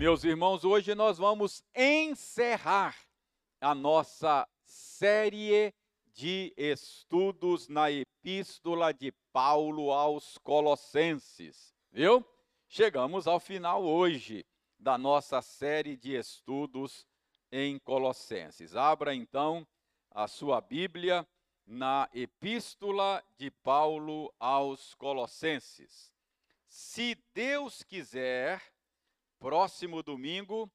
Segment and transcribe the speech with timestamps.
[0.00, 2.96] Meus irmãos, hoje nós vamos encerrar
[3.60, 5.74] a nossa série
[6.06, 12.24] de estudos na Epístola de Paulo aos Colossenses, viu?
[12.66, 14.42] Chegamos ao final hoje
[14.78, 17.06] da nossa série de estudos
[17.52, 18.74] em Colossenses.
[18.74, 19.68] Abra então
[20.10, 21.28] a sua Bíblia
[21.66, 26.10] na Epístola de Paulo aos Colossenses.
[26.66, 28.62] Se Deus quiser,
[29.40, 30.70] próximo domingo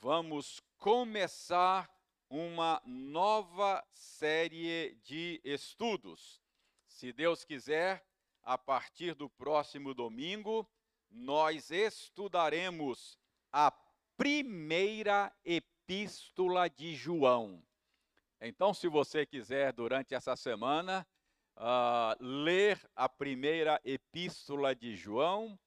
[0.00, 1.90] vamos começar
[2.30, 6.40] uma nova série de estudos.
[6.86, 8.06] Se Deus quiser,
[8.40, 10.64] a partir do próximo domingo,
[11.10, 13.18] nós estudaremos
[13.52, 13.72] a
[14.16, 17.60] primeira epístola de João.
[18.40, 21.04] Então, se você quiser, durante essa semana,
[21.56, 25.58] uh, ler a primeira epístola de João,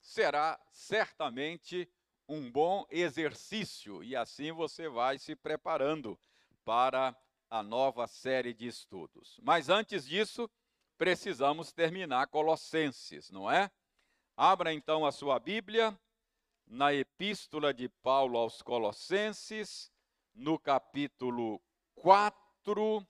[0.00, 1.88] será certamente
[2.28, 6.18] um bom exercício e assim você vai se preparando
[6.64, 7.16] para
[7.50, 9.40] a nova série de estudos.
[9.42, 10.48] Mas antes disso,
[10.96, 13.70] precisamos terminar Colossenses, não é?
[14.36, 15.98] Abra então a sua Bíblia
[16.66, 19.90] na Epístola de Paulo aos Colossenses,
[20.32, 21.60] no capítulo
[21.96, 23.04] 4,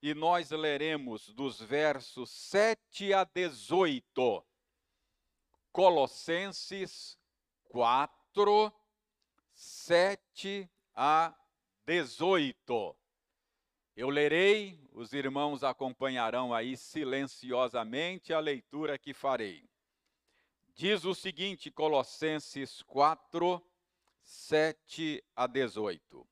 [0.00, 4.42] e nós leremos dos versos 7 a 18.
[5.76, 7.18] Colossenses
[7.64, 8.72] 4,
[9.52, 11.36] 7 a
[11.84, 12.96] 18.
[13.94, 19.68] Eu lerei, os irmãos acompanharão aí silenciosamente a leitura que farei.
[20.74, 23.62] Diz o seguinte, Colossenses 4,
[24.24, 26.26] 7 a 18.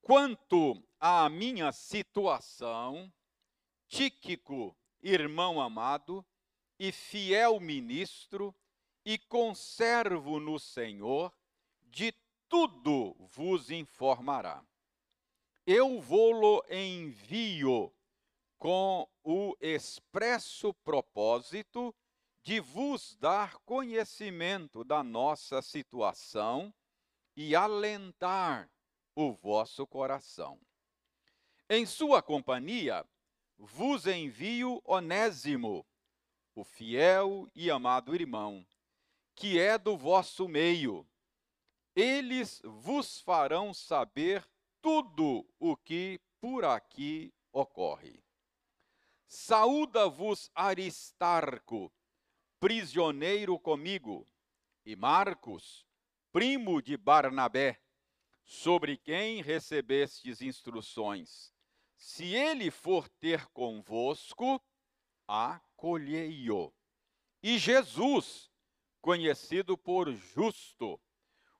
[0.00, 3.12] Quanto à minha situação,
[3.88, 6.24] Tíquico, irmão amado
[6.80, 8.54] e fiel ministro
[9.04, 11.30] e conservo no Senhor,
[11.82, 12.10] de
[12.48, 14.64] tudo vos informará.
[15.66, 17.92] Eu vou-lo envio
[18.56, 21.94] com o expresso propósito
[22.42, 26.72] de vos dar conhecimento da nossa situação
[27.36, 28.70] e alentar
[29.14, 30.58] o vosso coração.
[31.68, 33.04] Em sua companhia,
[33.58, 35.86] vos envio Onésimo,
[36.54, 38.66] o fiel e amado irmão,
[39.34, 41.06] que é do vosso meio.
[41.94, 44.48] Eles vos farão saber
[44.80, 48.22] tudo o que por aqui ocorre.
[49.26, 51.92] Saúda-vos Aristarco,
[52.58, 54.26] prisioneiro comigo,
[54.84, 55.86] e Marcos,
[56.32, 57.80] primo de Barnabé
[58.44, 61.52] sobre quem recebestes instruções.
[61.96, 64.60] Se ele for ter convosco,
[65.30, 66.72] acolhei-o.
[67.42, 68.50] E Jesus,
[69.00, 71.00] conhecido por justo,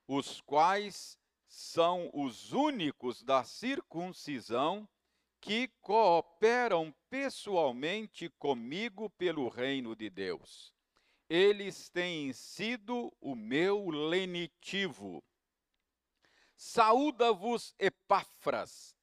[0.07, 4.89] os quais são os únicos da circuncisão
[5.41, 10.75] que cooperam pessoalmente comigo pelo reino de Deus.
[11.29, 15.25] Eles têm sido o meu lenitivo
[16.63, 18.95] Saúda-vos Epáfras,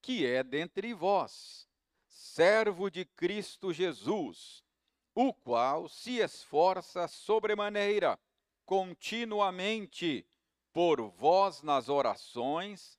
[0.00, 1.68] que é dentre vós,
[2.34, 4.64] servo de Cristo Jesus,
[5.14, 8.18] o qual se esforça sobremaneira,
[8.64, 10.26] continuamente,
[10.72, 12.98] por vós nas orações,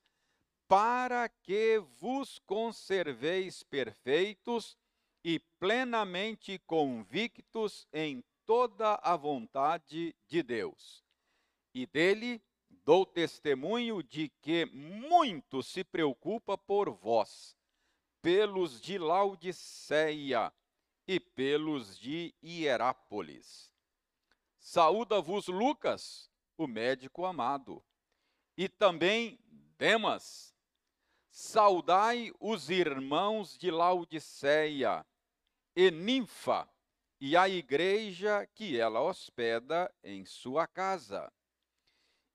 [0.67, 4.77] para que vos conserveis perfeitos
[5.23, 11.03] e plenamente convictos em toda a vontade de Deus.
[11.73, 12.39] E dele
[12.85, 17.55] Dou testemunho de que muito se preocupa por vós,
[18.23, 20.53] pelos de Laodiceia
[21.05, 23.69] e pelos de Hierápolis.
[24.57, 27.83] Saúda-vos Lucas, o médico amado,
[28.55, 29.37] e também
[29.77, 30.55] Demas.
[31.29, 35.05] Saudai os irmãos de Laodiceia
[35.75, 36.69] e Ninfa
[37.19, 41.29] e a igreja que ela hospeda em sua casa.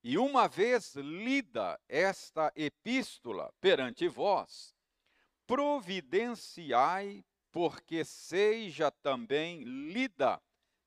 [0.05, 4.76] E uma vez lida esta epístola perante vós,
[5.49, 10.41] providenciai porque seja também lida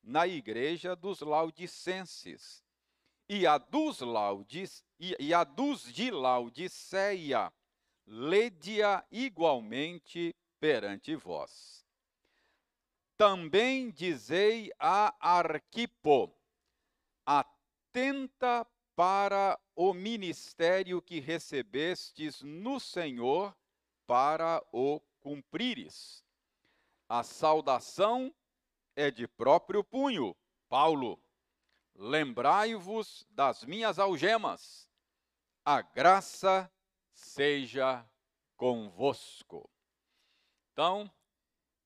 [0.04, 2.64] na igreja dos laudicenses.
[3.28, 7.52] E a dos laudes e, e a dos de Laodiceia,
[8.06, 11.84] lede-a igualmente perante vós.
[13.18, 16.32] Também dizei a Arquipo,
[17.26, 23.56] atenta para o ministério que recebestes no Senhor
[24.12, 26.22] para o cumprires.
[27.08, 28.36] A saudação
[28.94, 30.36] é de próprio punho,
[30.68, 31.18] Paulo.
[31.96, 34.90] lembrai-vos das minhas algemas.
[35.64, 36.70] A graça
[37.14, 38.06] seja
[38.58, 39.70] convosco.
[40.74, 41.10] Então,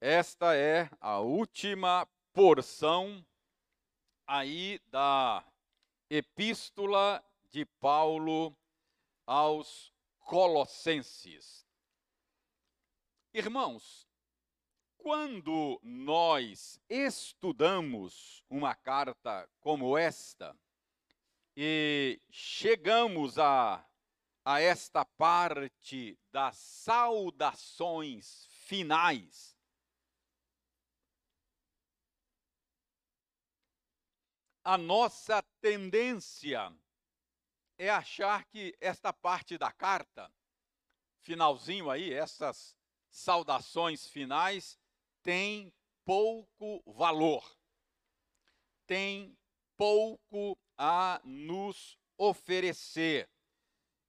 [0.02, 3.24] esta é a última porção
[4.26, 5.46] aí da
[6.10, 8.58] epístola de Paulo
[9.28, 11.65] aos Colossenses.
[13.38, 14.08] Irmãos,
[14.96, 20.58] quando nós estudamos uma carta como esta
[21.54, 23.86] e chegamos a,
[24.46, 29.60] a esta parte das saudações finais,
[34.64, 36.74] a nossa tendência
[37.78, 40.34] é achar que esta parte da carta,
[41.20, 42.78] finalzinho aí, essas
[43.16, 44.78] saudações finais,
[45.24, 45.74] tem
[46.04, 47.50] pouco valor,
[48.86, 49.38] tem
[49.78, 53.30] pouco a nos oferecer.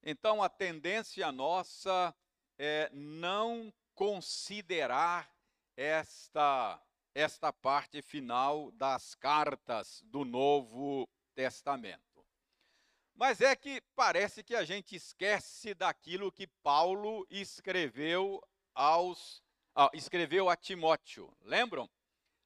[0.02, 2.12] Então, a tendência nossa
[2.58, 5.32] é não considerar
[5.76, 6.82] esta,
[7.14, 12.26] esta parte final das cartas do Novo Testamento.
[13.14, 18.42] Mas é que parece que a gente esquece daquilo que Paulo escreveu
[18.76, 19.42] aos
[19.74, 21.34] ah, escreveu a Timóteo.
[21.40, 21.88] Lembram?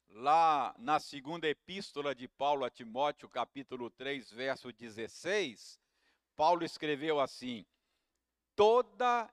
[0.09, 5.79] Lá na segunda epístola de Paulo a Timóteo, capítulo 3, verso 16,
[6.35, 7.65] Paulo escreveu assim:
[8.55, 9.29] toda,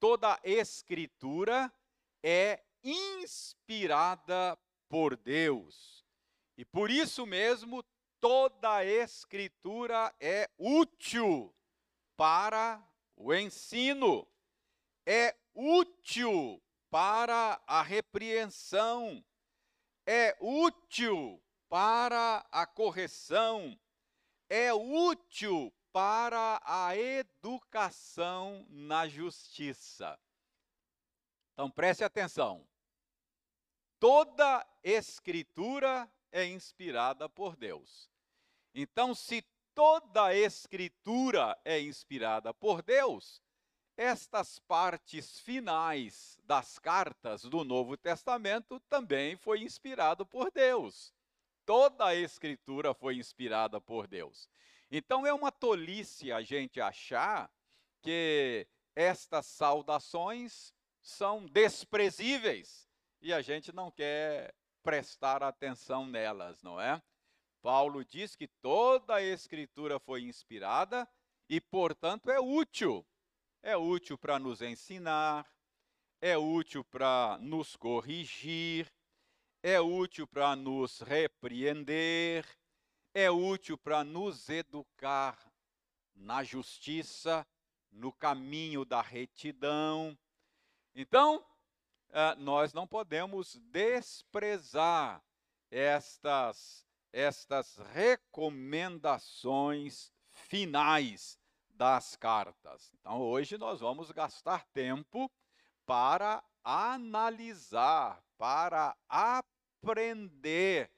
[0.00, 1.72] toda escritura
[2.22, 4.58] é inspirada
[4.88, 6.04] por Deus.
[6.56, 7.84] E por isso mesmo,
[8.20, 11.54] toda escritura é útil
[12.16, 12.82] para
[13.16, 14.26] o ensino,
[15.06, 19.24] é útil para a repreensão,
[20.06, 23.78] é útil para a correção,
[24.48, 30.18] é útil para a educação na justiça.
[31.52, 32.66] Então preste atenção.
[33.98, 38.10] Toda escritura é inspirada por Deus.
[38.74, 39.40] Então, se
[39.72, 43.40] toda escritura é inspirada por Deus,
[43.96, 51.12] estas partes finais das cartas do Novo Testamento também foi inspirado por Deus.
[51.64, 54.48] Toda a escritura foi inspirada por Deus.
[54.90, 57.50] Então é uma tolice a gente achar
[58.02, 62.88] que estas saudações são desprezíveis
[63.20, 67.02] e a gente não quer prestar atenção nelas, não é?
[67.62, 71.08] Paulo diz que toda a escritura foi inspirada
[71.48, 73.06] e, portanto, é útil
[73.64, 75.50] é útil para nos ensinar,
[76.20, 78.92] é útil para nos corrigir,
[79.62, 82.46] é útil para nos repreender,
[83.14, 85.38] é útil para nos educar
[86.14, 87.46] na justiça,
[87.90, 90.14] no caminho da retidão.
[90.94, 91.42] Então,
[92.10, 95.24] eh, nós não podemos desprezar
[95.70, 101.42] estas, estas recomendações finais
[101.74, 102.92] das cartas.
[103.00, 105.30] Então, hoje nós vamos gastar tempo
[105.84, 110.90] para analisar, para aprender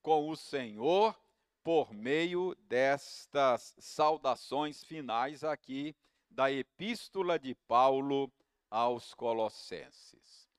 [0.00, 1.16] com o Senhor
[1.62, 5.94] por meio destas saudações finais aqui
[6.28, 8.32] da Epístola de Paulo
[8.70, 10.50] aos Colossenses.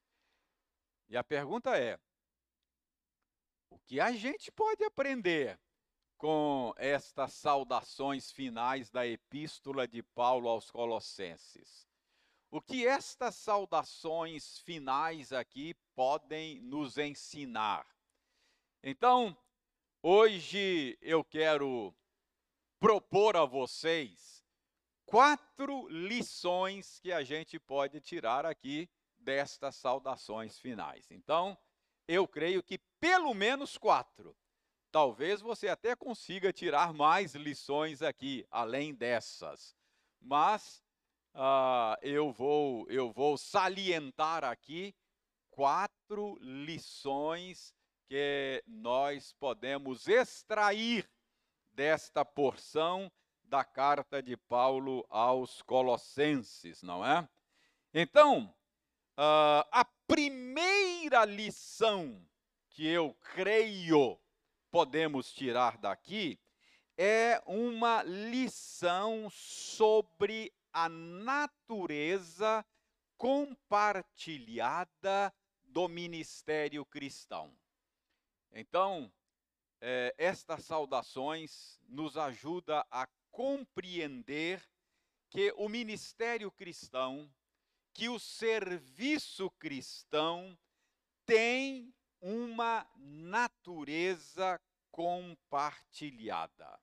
[1.09, 1.99] E a pergunta é:
[3.69, 5.59] o que a gente pode aprender
[6.23, 11.85] com estas saudações finais da epístola de Paulo aos Colossenses.
[12.49, 17.85] O que estas saudações finais aqui podem nos ensinar?
[18.81, 19.37] Então,
[20.01, 21.93] hoje eu quero
[22.79, 24.45] propor a vocês
[25.05, 31.11] quatro lições que a gente pode tirar aqui destas saudações finais.
[31.11, 31.57] Então,
[32.07, 34.33] eu creio que pelo menos quatro.
[34.93, 39.75] Talvez você até consiga tirar mais lições aqui, além dessas.
[40.21, 40.83] Mas
[41.33, 44.95] uh, eu, vou, eu vou salientar aqui
[45.49, 47.73] quatro lições
[48.05, 51.09] que nós podemos extrair
[51.71, 53.11] desta porção
[53.45, 57.27] da carta de Paulo aos Colossenses, não é?
[57.91, 58.45] Então,
[59.17, 62.23] uh, a primeira lição
[62.69, 64.19] que eu creio
[64.73, 66.37] podemos tirar daqui
[66.97, 72.65] é uma lição sobre a natureza
[73.15, 77.55] compartilhada do ministério cristão.
[78.51, 79.13] Então,
[79.79, 84.67] eh, estas saudações nos ajuda a compreender
[85.29, 87.31] que o ministério cristão,
[87.93, 90.57] que o serviço cristão
[91.27, 94.57] tem uma natureza
[94.89, 96.79] compartilhada.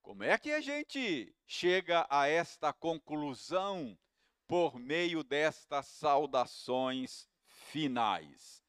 [0.00, 3.98] Como é que a gente chega a esta conclusão
[4.46, 8.62] por meio destas saudações finais?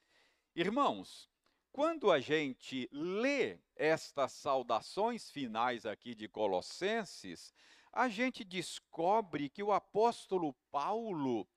[0.56, 1.30] Irmãos,
[1.72, 7.54] quando a gente lê estas saudações finais aqui de Colossenses,
[7.94, 11.48] a gente descobre que o apóstolo Paulo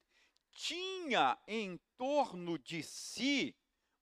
[0.51, 3.57] tinha em torno de si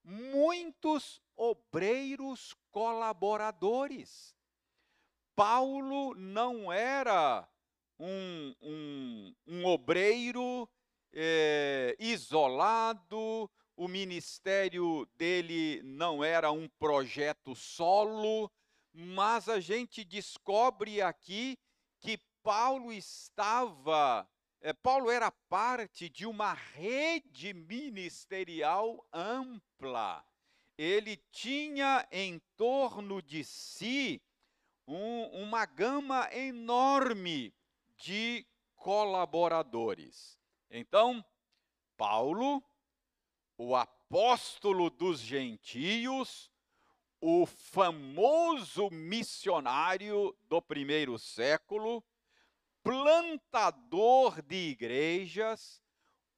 [0.07, 4.35] muitos obreiros colaboradores.
[5.35, 7.47] Paulo não era
[7.99, 10.69] um, um, um obreiro
[11.13, 18.51] é, isolado, o ministério dele não era um projeto solo,
[18.93, 21.59] mas a gente descobre aqui
[22.01, 24.27] que Paulo estava,
[24.75, 30.25] Paulo era parte de uma rede ministerial ampla.
[30.77, 34.23] Ele tinha em torno de si
[34.87, 37.55] um, uma gama enorme
[37.97, 40.39] de colaboradores.
[40.71, 41.25] Então,
[41.97, 42.63] Paulo,
[43.57, 46.51] o apóstolo dos gentios,
[47.21, 52.05] o famoso missionário do primeiro século,
[52.87, 55.83] plantador de igrejas,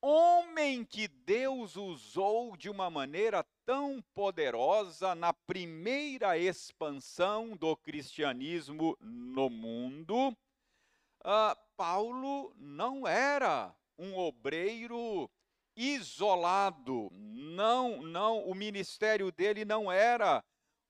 [0.00, 9.50] homem que Deus usou de uma maneira tão poderosa na primeira expansão do cristianismo no
[9.50, 15.30] mundo, uh, Paulo não era um obreiro
[15.76, 20.42] isolado, não, não, o ministério dele não era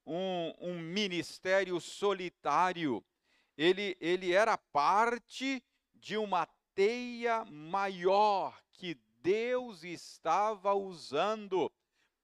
[0.07, 3.05] um, um ministério solitário,
[3.59, 5.61] ele, ele era parte
[5.93, 6.47] de uma
[6.77, 11.71] teia maior que Deus estava usando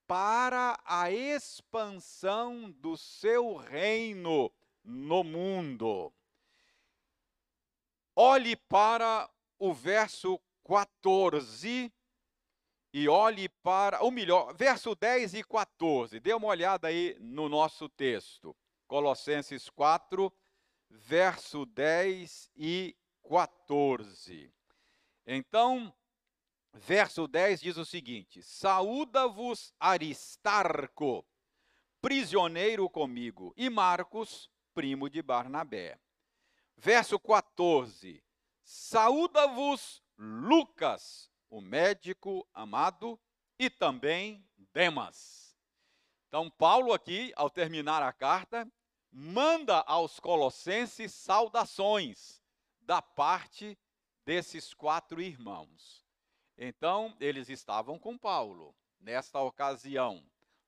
[0.07, 4.49] para a expansão do seu reino
[4.85, 6.13] no mundo.
[8.15, 11.93] Olhe para o verso 14
[12.93, 16.21] e olhe para, ou melhor, verso 10 e 14.
[16.21, 18.55] Dê uma olhada aí no nosso texto.
[18.87, 20.33] Colossenses 4,
[20.95, 22.97] verso 10 e
[23.29, 24.53] 14.
[25.27, 25.93] Então,
[26.73, 31.27] verso 10 diz o seguinte: Saúda-vos Aristarco,
[32.01, 35.99] prisioneiro comigo, e Marcos, primo de Barnabé.
[36.77, 38.23] Verso 14:
[38.63, 43.21] Saúda-vos Lucas, o médico amado,
[43.59, 45.57] e também Demas.
[46.29, 48.69] Então, Paulo, aqui, ao terminar a carta,
[49.17, 52.43] manda aos Colossenses saudações
[52.81, 53.79] da parte
[54.25, 56.05] desses quatro irmãos.
[56.59, 60.21] Então, eles estavam com Paulo nesta ocasião.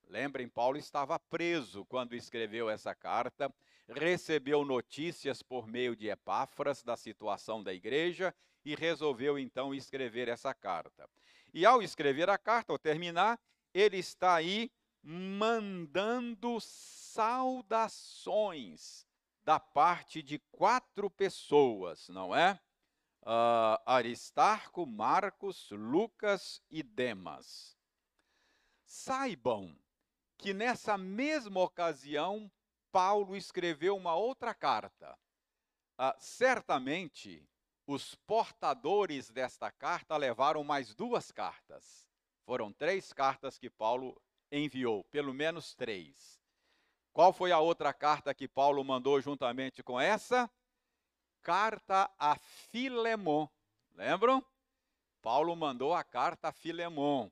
[0.09, 3.53] Lembrem, Paulo estava preso quando escreveu essa carta,
[3.89, 8.33] recebeu notícias por meio de Epáfras da situação da igreja
[8.65, 11.11] e resolveu então escrever essa carta.
[11.53, 13.41] E ao escrever a carta, ao terminar,
[13.75, 14.71] ele está aí
[15.09, 17.87] mandando saudações
[19.45, 22.61] da parte de quatro pessoas, não é?
[23.23, 27.79] Uh, Aristarco, Marcos, Lucas e Demas.
[28.85, 29.79] Saibam
[30.37, 32.51] que nessa mesma ocasião,
[32.91, 35.17] Paulo escreveu uma outra carta.
[35.97, 37.49] Uh, certamente,
[37.87, 42.09] os portadores desta carta levaram mais duas cartas.
[42.45, 46.41] Foram três cartas que Paulo enviou, pelo menos três.
[47.13, 50.51] Qual foi a outra carta que Paulo mandou juntamente com essa?
[51.43, 53.49] Carta a Filemon.
[53.95, 54.45] Lembram?
[55.23, 57.31] Paulo mandou a carta a Filemon.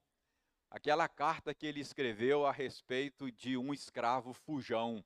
[0.71, 5.05] Aquela carta que ele escreveu a respeito de um escravo fujão,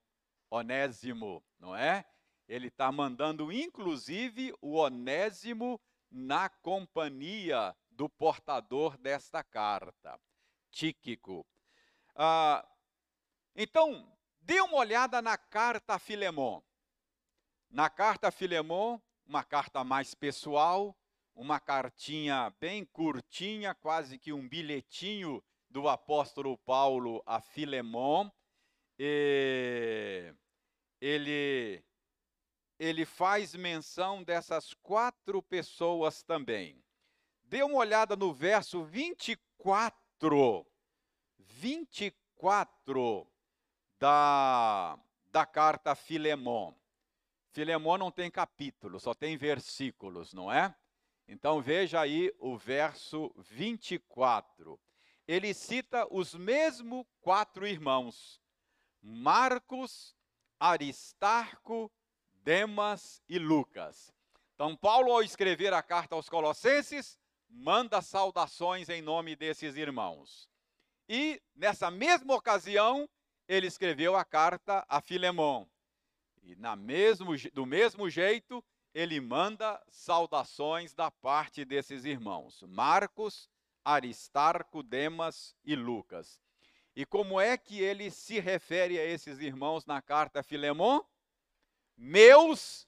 [0.50, 2.06] Onésimo, não é?
[2.48, 5.78] Ele está mandando, inclusive, o Onésimo
[6.10, 10.18] na companhia do portador desta carta,
[10.70, 11.44] Tíquico.
[12.20, 12.68] Ah,
[13.54, 16.60] então, dê uma olhada na carta a Filemon.
[17.70, 20.98] Na carta a Filemon, uma carta mais pessoal,
[21.32, 28.28] uma cartinha bem curtinha, quase que um bilhetinho do apóstolo Paulo a Filemon.
[28.98, 30.34] E
[31.00, 31.84] ele
[32.80, 36.82] ele faz menção dessas quatro pessoas também.
[37.44, 40.66] Dê uma olhada no verso 24.
[41.38, 43.26] 24
[43.98, 44.98] da,
[45.30, 46.72] da carta a Filemon.
[47.50, 50.74] Filemon não tem capítulo, só tem versículos, não é?
[51.26, 54.78] Então veja aí o verso 24.
[55.26, 58.40] Ele cita os mesmos quatro irmãos:
[59.02, 60.16] Marcos,
[60.58, 61.90] Aristarco,
[62.32, 64.12] Demas e Lucas.
[64.54, 67.18] Então, Paulo, ao escrever a carta aos Colossenses,
[67.48, 70.48] manda saudações em nome desses irmãos.
[71.08, 73.08] E, nessa mesma ocasião,
[73.48, 75.66] ele escreveu a carta a Filemon.
[76.42, 78.62] E na mesmo, do mesmo jeito,
[78.94, 83.48] ele manda saudações da parte desses irmãos, Marcos,
[83.84, 86.40] Aristarco, Demas e Lucas.
[86.94, 91.00] E como é que ele se refere a esses irmãos na carta a Filemon?
[91.96, 92.86] Meus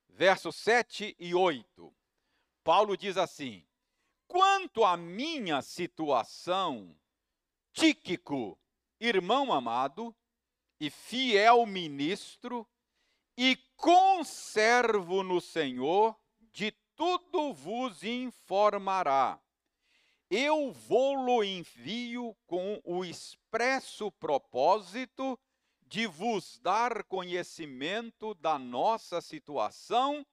[0.09, 1.95] Versos 7 e 8.
[2.63, 3.63] Paulo diz assim:
[4.27, 6.99] Quanto à minha situação,
[7.71, 8.57] Tíquico,
[8.99, 10.15] irmão amado
[10.79, 12.67] e fiel ministro,
[13.37, 16.19] e conservo no Senhor,
[16.95, 19.39] tudo vos informará.
[20.29, 25.39] Eu vou-lo envio com o expresso propósito
[25.81, 30.25] de vos dar conhecimento da nossa situação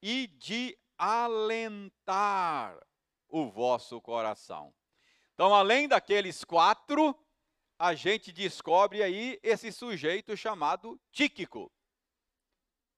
[0.00, 2.78] e de alentar
[3.28, 4.72] o vosso coração.
[5.34, 7.14] Então, além daqueles quatro,
[7.78, 11.70] a gente descobre aí esse sujeito chamado Tíquico.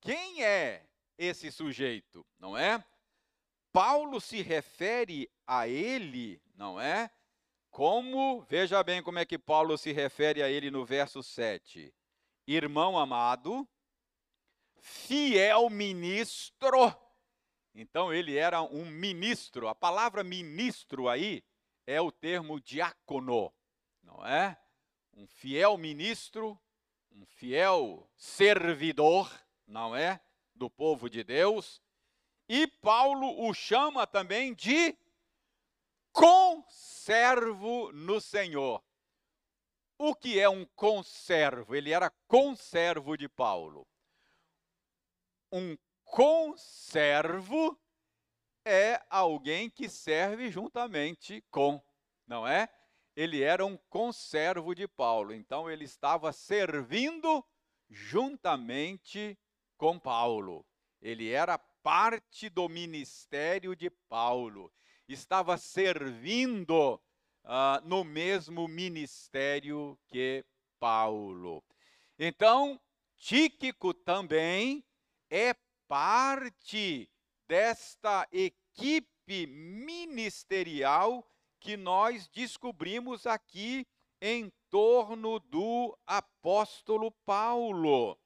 [0.00, 2.84] Quem é esse sujeito, não é?
[3.74, 7.10] Paulo se refere a ele, não é?
[7.70, 11.92] Como, veja bem como é que Paulo se refere a ele no verso 7.
[12.46, 13.68] Irmão amado,
[14.80, 16.96] fiel ministro
[17.74, 19.66] então ele era um ministro.
[19.66, 21.42] A palavra ministro aí
[21.86, 23.52] é o termo diácono,
[24.02, 24.56] não é?
[25.12, 26.58] Um fiel ministro,
[27.10, 29.30] um fiel servidor,
[29.66, 30.20] não é?
[30.54, 31.82] Do povo de Deus.
[32.48, 34.96] E Paulo o chama também de
[36.12, 38.82] conservo no Senhor.
[39.98, 41.74] O que é um conservo?
[41.74, 43.86] Ele era conservo de Paulo.
[45.50, 47.78] Um conservo
[48.64, 51.82] é alguém que serve juntamente com,
[52.26, 52.68] não é?
[53.16, 57.44] Ele era um conservo de Paulo, então ele estava servindo
[57.88, 59.38] juntamente
[59.76, 60.66] com Paulo.
[61.00, 64.72] Ele era parte do ministério de Paulo,
[65.06, 66.94] estava servindo
[67.44, 70.42] uh, no mesmo ministério que
[70.80, 71.62] Paulo.
[72.18, 72.80] Então,
[73.18, 74.82] Tíquico também
[75.28, 75.54] é
[75.86, 77.10] parte
[77.46, 81.22] desta equipe ministerial
[81.60, 83.86] que nós descobrimos aqui
[84.22, 88.18] em torno do apóstolo Paulo.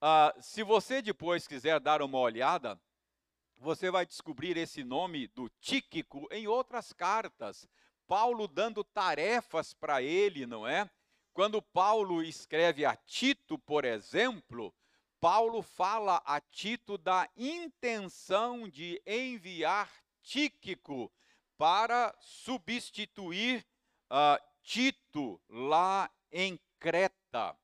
[0.00, 2.78] Ah, se você depois quiser dar uma olhada,
[3.58, 7.68] você vai descobrir esse nome do Tíquico em outras cartas.
[8.06, 10.88] Paulo dando tarefas para ele, não é?
[11.32, 14.74] Quando Paulo escreve a Tito, por exemplo,
[15.20, 19.90] Paulo fala a Tito da intenção de enviar
[20.22, 21.10] Tíquico
[21.56, 23.66] para substituir
[24.10, 27.56] uh, Tito lá em Creta.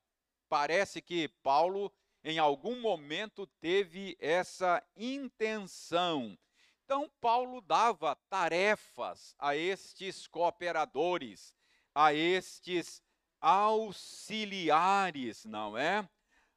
[0.49, 1.91] Parece que Paulo,
[2.23, 6.37] em algum momento, teve essa intenção.
[6.85, 11.53] Então, Paulo dava tarefas a estes cooperadores,
[11.93, 13.01] a estes
[13.41, 16.07] auxiliares, não é?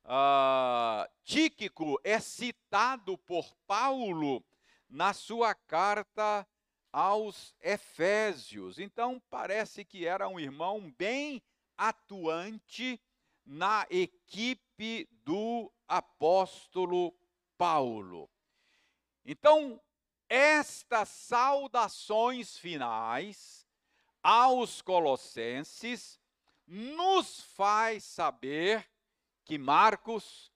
[0.07, 4.45] uh, Tíquico é citado por Paulo
[4.89, 6.47] na sua carta
[6.93, 8.79] aos Efésios.
[8.79, 11.43] Então, parece que era um irmão bem
[11.77, 13.01] atuante
[13.47, 17.17] na equipe do apóstolo
[17.57, 18.29] Paulo.
[19.25, 19.81] Então,
[20.29, 23.67] estas saudações finais
[24.23, 26.21] aos Colossenses
[26.67, 28.91] nos faz saber
[29.45, 30.53] que Marcos,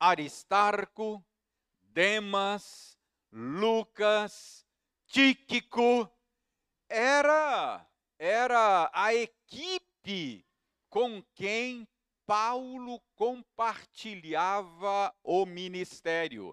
[0.00, 1.24] Aristarco,
[1.80, 2.98] Demas,
[3.30, 4.66] Lucas,
[5.06, 6.10] Tíquico
[6.88, 7.86] era
[8.18, 10.46] era a equipe
[10.88, 11.86] com quem
[12.26, 16.52] Paulo compartilhava o ministério.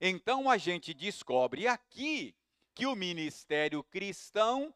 [0.00, 2.34] Então a gente descobre aqui
[2.74, 4.74] que o ministério cristão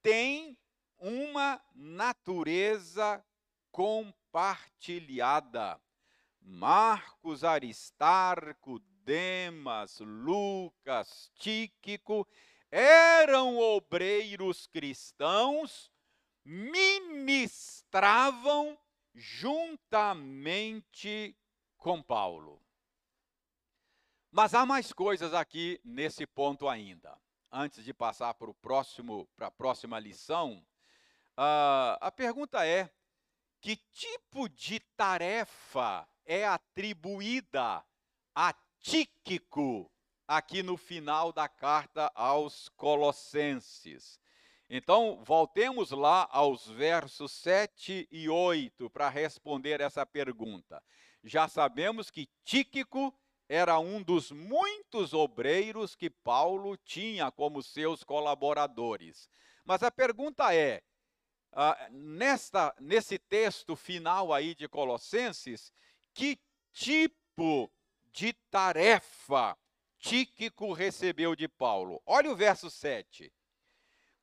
[0.00, 0.56] tem
[0.98, 3.22] uma natureza
[3.70, 5.78] compartilhada.
[6.40, 12.26] Marcos, Aristarco, Demas, Lucas, Tíquico
[12.70, 15.92] eram obreiros cristãos,
[16.44, 18.78] ministravam
[19.14, 20.66] juntamente
[21.76, 22.62] com Paulo.
[24.30, 27.20] Mas há mais coisas aqui nesse ponto ainda.
[27.50, 30.64] Antes de passar para o próximo, para a próxima lição,
[31.36, 32.90] uh, a pergunta é:
[33.60, 37.84] que tipo de tarefa é atribuída
[38.34, 39.92] a Tíquico
[40.26, 44.21] aqui no final da carta aos Colossenses?
[44.74, 50.82] Então, voltemos lá aos versos 7 e 8 para responder essa pergunta.
[51.22, 53.14] Já sabemos que Tíquico
[53.46, 59.28] era um dos muitos obreiros que Paulo tinha como seus colaboradores.
[59.62, 60.82] Mas a pergunta é:
[61.52, 65.70] ah, nesta, nesse texto final aí de Colossenses,
[66.14, 66.40] que
[66.72, 67.70] tipo
[68.10, 69.54] de tarefa
[69.98, 72.00] Tíquico recebeu de Paulo?
[72.06, 73.30] Olha o verso 7.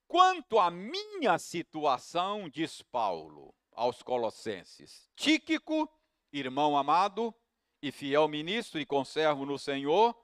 [0.10, 5.88] Quanto à minha situação, diz Paulo aos Colossenses, Tíquico,
[6.34, 7.32] irmão amado,
[7.80, 10.20] e fiel ministro e conservo no Senhor,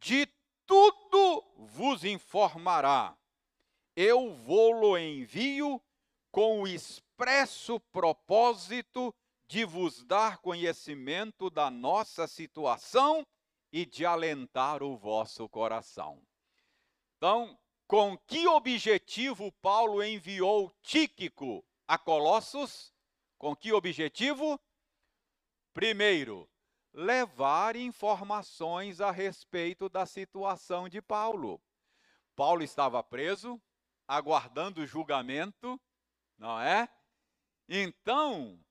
[0.00, 0.26] de
[0.64, 3.18] tudo vos informará.
[3.94, 5.78] Eu vou-lo envio
[6.32, 9.14] com o expresso propósito
[9.46, 13.26] de vos dar conhecimento da nossa situação
[13.70, 16.22] e de alentar o vosso coração.
[17.18, 22.92] Então, com que objetivo Paulo enviou Tíquico a Colossos?
[23.38, 24.60] Com que objetivo?
[25.72, 26.46] Primeiro,
[26.92, 31.62] levar informações a respeito da situação de Paulo.
[32.36, 33.58] Paulo estava preso,
[34.06, 35.80] aguardando julgamento,
[36.36, 36.90] não é?
[37.66, 38.62] Então,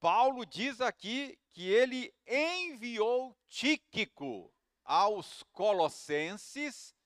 [0.00, 4.52] Paulo diz aqui que ele enviou Tíquico
[4.84, 6.96] aos Colossenses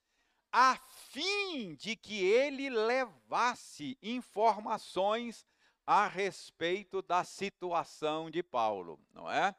[0.57, 0.77] a
[1.11, 5.45] fim de que ele levasse informações
[5.85, 9.53] a respeito da situação de Paulo, não é?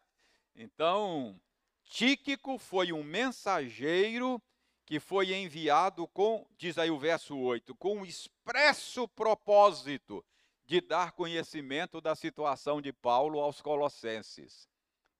[0.55, 1.39] Então,
[1.85, 4.41] Tíquico foi um mensageiro
[4.87, 10.25] que foi enviado com, diz aí o verso 8, com o expresso propósito
[10.65, 14.67] de dar conhecimento da situação de Paulo aos colossenses.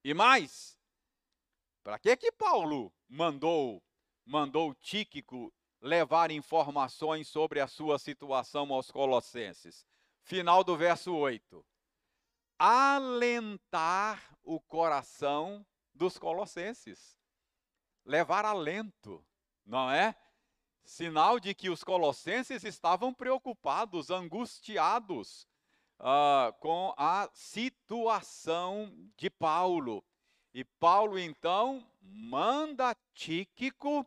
[0.03, 0.79] E mais,
[1.85, 3.83] para que que Paulo mandou
[4.27, 9.87] mandou Tíquico levar informações sobre a sua situação aos colossenses?
[10.23, 11.65] Final do verso 8
[12.59, 17.19] alentar o coração dos colossenses.
[18.05, 19.25] Levar alento,
[19.65, 20.15] não é?
[20.85, 25.47] Sinal de que os colossenses estavam preocupados, angustiados
[25.99, 30.05] uh, com a situação de Paulo.
[30.55, 34.07] E Paulo, então, manda Tíquico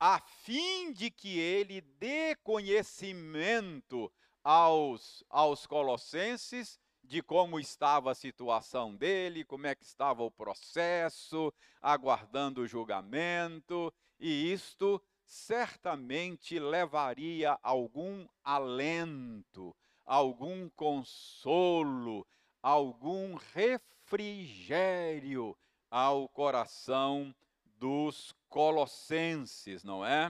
[0.00, 4.10] a fim de que ele dê conhecimento
[4.42, 11.52] aos, aos colossenses de como estava a situação dele, como é que estava o processo,
[11.82, 22.26] aguardando o julgamento, e isto certamente levaria algum alento, algum consolo,
[22.62, 25.54] algum refrigério
[25.90, 27.34] ao coração
[27.80, 30.28] dos colossenses, não é?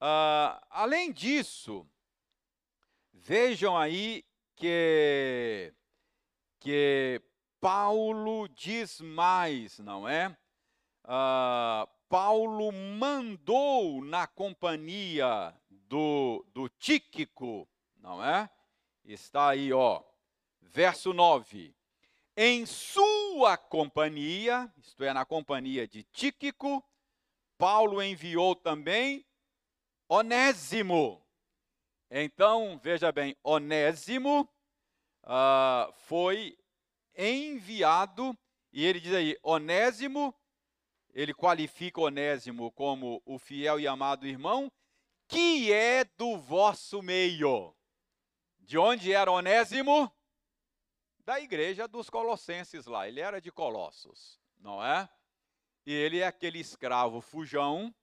[0.00, 1.86] Uh, além disso,
[3.12, 5.74] vejam aí que
[6.60, 7.20] que
[7.60, 10.28] Paulo diz mais, não é?
[11.04, 18.48] Uh, Paulo mandou na companhia do, do Tíquico, não é?
[19.04, 20.00] Está aí, ó,
[20.60, 21.74] verso 9.
[22.36, 26.82] Em sua companhia, isto é, na companhia de Tíquico,
[27.58, 29.26] Paulo enviou também
[30.08, 31.24] Onésimo.
[32.10, 34.48] Então, veja bem, Onésimo
[35.24, 36.58] uh, foi
[37.16, 38.36] enviado,
[38.72, 40.34] e ele diz aí, Onésimo,
[41.14, 44.72] ele qualifica Onésimo como o fiel e amado irmão,
[45.28, 47.74] que é do vosso meio.
[48.58, 50.10] De onde era Onésimo?
[51.24, 53.08] Da igreja dos Colossenses lá.
[53.08, 55.08] Ele era de Colossos, não é?
[55.84, 57.94] E ele é aquele escravo fujão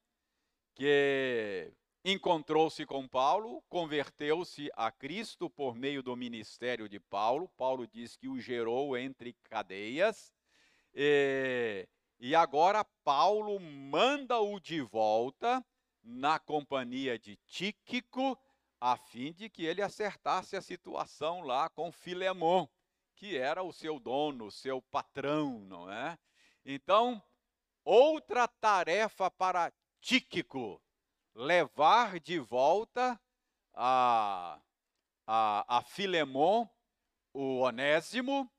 [0.75, 1.71] que
[2.03, 7.49] encontrou-se com Paulo, converteu-se a Cristo por meio do ministério de Paulo.
[7.49, 10.33] Paulo diz que o gerou entre cadeias.
[10.93, 11.87] E,
[12.19, 15.63] e agora Paulo manda-o de volta
[16.01, 18.37] na companhia de Tíquico,
[18.79, 22.67] a fim de que ele acertasse a situação lá com Filemon
[23.19, 26.17] que era o seu dono, o seu patrão, não é?
[26.65, 27.21] Então,
[27.83, 30.81] outra tarefa para Tíquico,
[31.35, 33.19] levar de volta
[33.73, 34.57] a,
[35.27, 36.65] a, a Filemon,
[37.33, 38.49] o Onésimo,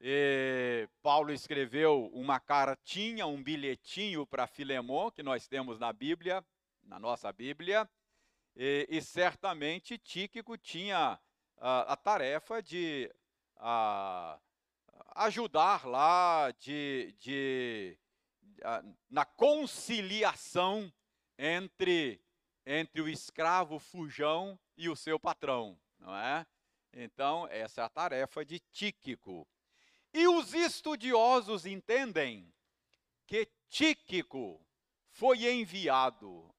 [0.00, 6.44] e Paulo escreveu uma cartinha, um bilhetinho para Filemon, que nós temos na Bíblia,
[6.84, 7.90] na nossa Bíblia,
[8.54, 11.20] e, e certamente Tíquico tinha
[11.56, 13.12] a, a tarefa de
[13.58, 14.38] a
[15.14, 17.98] ajudar lá de, de
[18.62, 20.92] a, na conciliação
[21.36, 22.20] entre,
[22.64, 26.46] entre o escravo fujão e o seu patrão, não é?
[26.92, 29.46] Então, essa é a tarefa de Tíquico.
[30.12, 32.52] E os estudiosos entendem
[33.26, 34.64] que Tíquico
[35.10, 36.52] foi enviado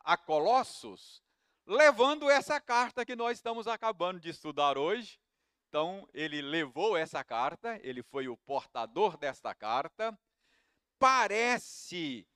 [0.00, 1.22] a Colossos
[1.66, 5.18] levando essa carta que nós estamos acabando de estudar hoje,
[5.70, 10.18] então, ele levou essa carta, ele foi o portador desta carta.
[10.98, 12.26] Parece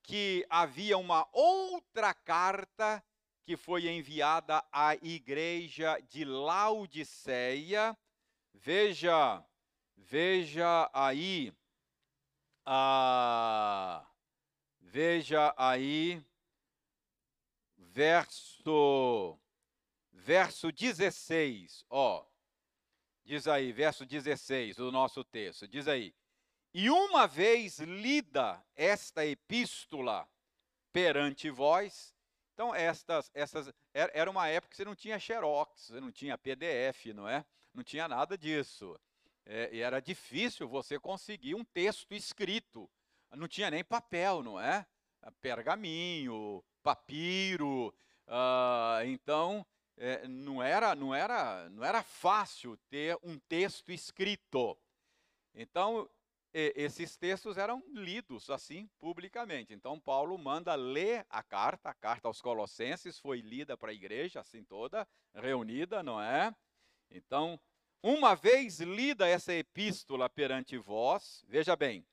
[0.00, 3.04] que havia uma outra carta
[3.42, 7.98] que foi enviada à igreja de Laodiceia.
[8.54, 9.44] Veja,
[9.96, 11.52] veja aí,
[12.64, 14.06] ah,
[14.78, 16.24] veja aí,
[17.76, 19.36] verso,
[20.12, 22.24] verso 16, ó.
[23.24, 26.14] Diz aí, verso 16 do nosso texto, diz aí:
[26.74, 30.28] E uma vez lida esta epístola
[30.92, 32.14] perante vós,
[32.52, 37.06] então estas, essas, era uma época que você não tinha xerox, você não tinha PDF,
[37.14, 37.44] não é?
[37.72, 38.98] Não tinha nada disso.
[39.46, 42.88] É, e era difícil você conseguir um texto escrito.
[43.32, 44.86] Não tinha nem papel, não é?
[45.40, 47.88] Pergaminho, papiro.
[48.26, 54.78] Uh, então, é, não, era, não, era, não era fácil ter um texto escrito.
[55.54, 56.08] Então,
[56.54, 59.74] esses textos eram lidos assim publicamente.
[59.74, 64.40] Então Paulo manda ler a carta, a carta aos Colossenses foi lida para a igreja
[64.40, 66.54] assim toda reunida, não é?
[67.10, 67.58] Então,
[68.00, 72.06] uma vez lida essa epístola perante vós, veja bem,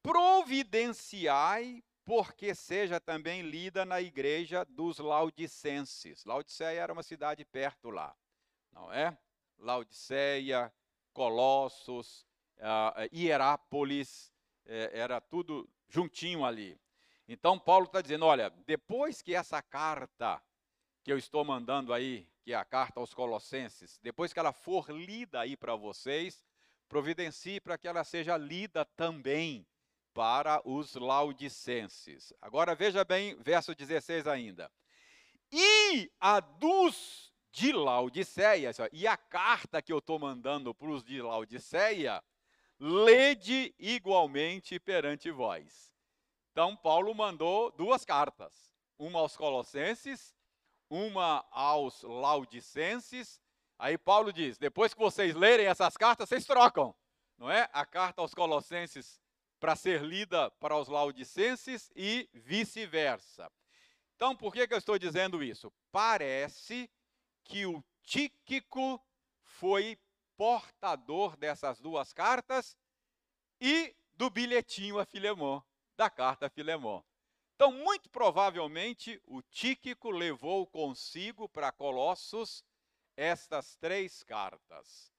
[0.00, 6.24] providenciai porque seja também lida na igreja dos Laodicenses.
[6.24, 8.14] Laodiceia era uma cidade perto lá,
[8.72, 9.16] não é?
[9.58, 10.72] Laodiceia,
[11.12, 12.26] Colossos,
[12.58, 14.32] uh, Hierápolis,
[14.66, 16.80] uh, era tudo juntinho ali.
[17.28, 20.42] Então Paulo está dizendo, olha, depois que essa carta
[21.04, 24.90] que eu estou mandando aí, que é a carta aos Colossenses, depois que ela for
[24.90, 26.44] lida aí para vocês,
[26.88, 29.66] providencie para que ela seja lida também
[30.12, 32.32] para os laudicenses.
[32.40, 34.70] Agora veja bem, verso 16 ainda.
[35.50, 41.20] E a dos de Laodiceia, e a carta que eu estou mandando para os de
[41.20, 42.22] Laodiceia,
[42.80, 45.92] lede igualmente perante vós.
[46.50, 50.34] Então, Paulo mandou duas cartas, uma aos Colossenses,
[50.88, 53.40] uma aos Laodicenses.
[53.78, 56.94] Aí Paulo diz: depois que vocês lerem essas cartas, vocês trocam,
[57.38, 57.68] não é?
[57.72, 59.21] A carta aos Colossenses
[59.62, 63.48] para ser lida para os laudicenses e vice-versa.
[64.16, 65.72] Então, por que, que eu estou dizendo isso?
[65.92, 66.90] Parece
[67.44, 69.00] que o Tíquico
[69.44, 69.96] foi
[70.36, 72.76] portador dessas duas cartas
[73.60, 75.62] e do bilhetinho a Filemon,
[75.96, 77.00] da carta a Filemon.
[77.54, 82.64] Então, muito provavelmente, o Tíquico levou consigo para Colossos
[83.16, 85.12] estas três cartas.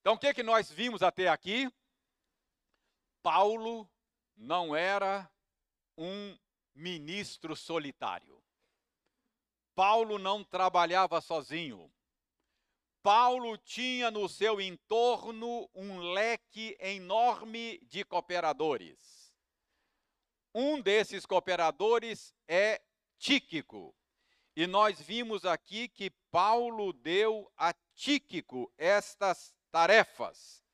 [0.00, 1.70] Então, o que, que nós vimos até aqui?
[3.26, 3.90] Paulo
[4.36, 5.28] não era
[5.98, 6.38] um
[6.72, 8.40] ministro solitário.
[9.74, 11.92] Paulo não trabalhava sozinho.
[13.02, 19.34] Paulo tinha no seu entorno um leque enorme de cooperadores.
[20.54, 22.80] Um desses cooperadores é
[23.18, 23.92] Tíquico.
[24.54, 30.64] E nós vimos aqui que Paulo deu a Tíquico estas tarefas: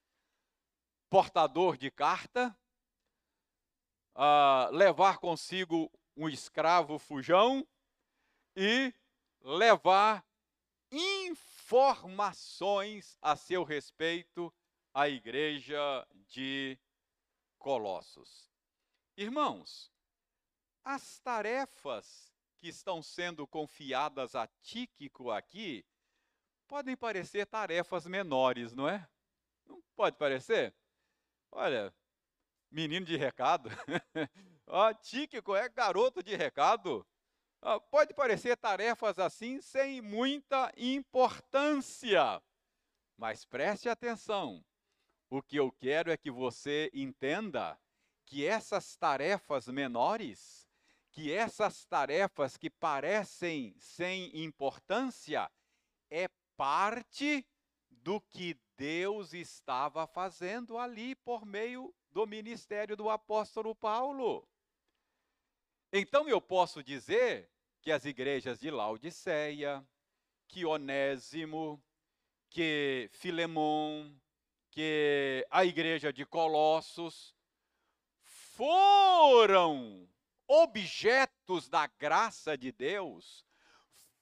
[1.13, 2.59] portador de carta,
[4.17, 7.69] uh, levar consigo um escravo fujão
[8.57, 8.95] e
[9.43, 10.25] levar
[10.91, 14.51] informações a seu respeito
[14.95, 15.77] à igreja
[16.29, 16.79] de
[17.59, 18.51] Colossos.
[19.15, 19.93] Irmãos,
[20.83, 25.85] as tarefas que estão sendo confiadas a Tíquico aqui
[26.67, 29.07] podem parecer tarefas menores, não é?
[29.67, 30.75] Não pode parecer?
[31.55, 31.95] Olha,
[32.71, 33.69] menino de recado.
[34.67, 37.07] Ó, Tíquico é garoto de recado.
[37.91, 42.43] pode parecer tarefas assim sem muita importância.
[43.19, 44.65] Mas preste atenção.
[45.29, 47.79] O que eu quero é que você entenda
[48.25, 50.67] que essas tarefas menores,
[51.11, 55.51] que essas tarefas que parecem sem importância,
[56.11, 57.47] é parte
[57.91, 64.47] do que Deus estava fazendo ali por meio do ministério do apóstolo Paulo.
[65.93, 69.87] Então eu posso dizer que as igrejas de Laodiceia,
[70.49, 71.83] que Onésimo,
[72.49, 74.15] que Filemon,
[74.71, 77.35] que a igreja de Colossos
[78.23, 80.09] foram
[80.47, 83.45] objetos da graça de Deus,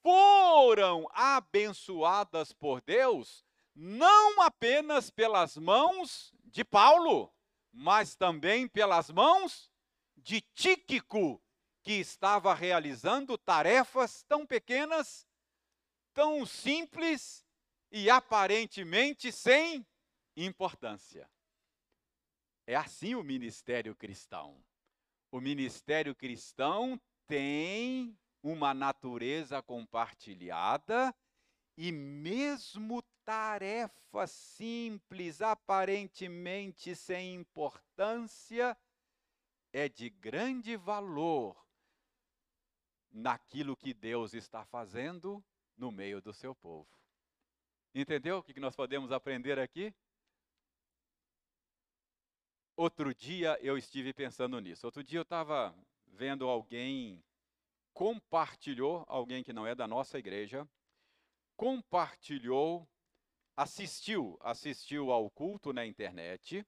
[0.02, 3.44] foram abençoadas por Deus,
[3.82, 7.34] não apenas pelas mãos de Paulo,
[7.72, 9.72] mas também pelas mãos
[10.14, 11.42] de Tíquico,
[11.82, 15.26] que estava realizando tarefas tão pequenas,
[16.12, 17.42] tão simples
[17.90, 19.86] e aparentemente sem
[20.36, 21.26] importância.
[22.66, 24.62] É assim o ministério cristão.
[25.32, 31.16] O ministério cristão tem uma natureza compartilhada
[31.78, 38.76] e mesmo tarefas simples, aparentemente sem importância,
[39.72, 41.56] é de grande valor
[43.08, 45.40] naquilo que Deus está fazendo
[45.76, 46.88] no meio do seu povo.
[47.94, 49.94] Entendeu o que nós podemos aprender aqui?
[52.74, 54.84] Outro dia eu estive pensando nisso.
[54.88, 55.72] Outro dia eu estava
[56.08, 57.22] vendo alguém
[57.94, 60.68] compartilhou, alguém que não é da nossa igreja,
[61.56, 62.88] compartilhou,
[63.60, 66.66] assistiu, assistiu ao culto na internet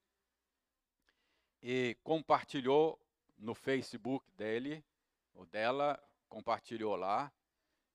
[1.62, 3.00] e compartilhou
[3.38, 4.84] no Facebook dele,
[5.32, 7.32] ou dela, compartilhou lá,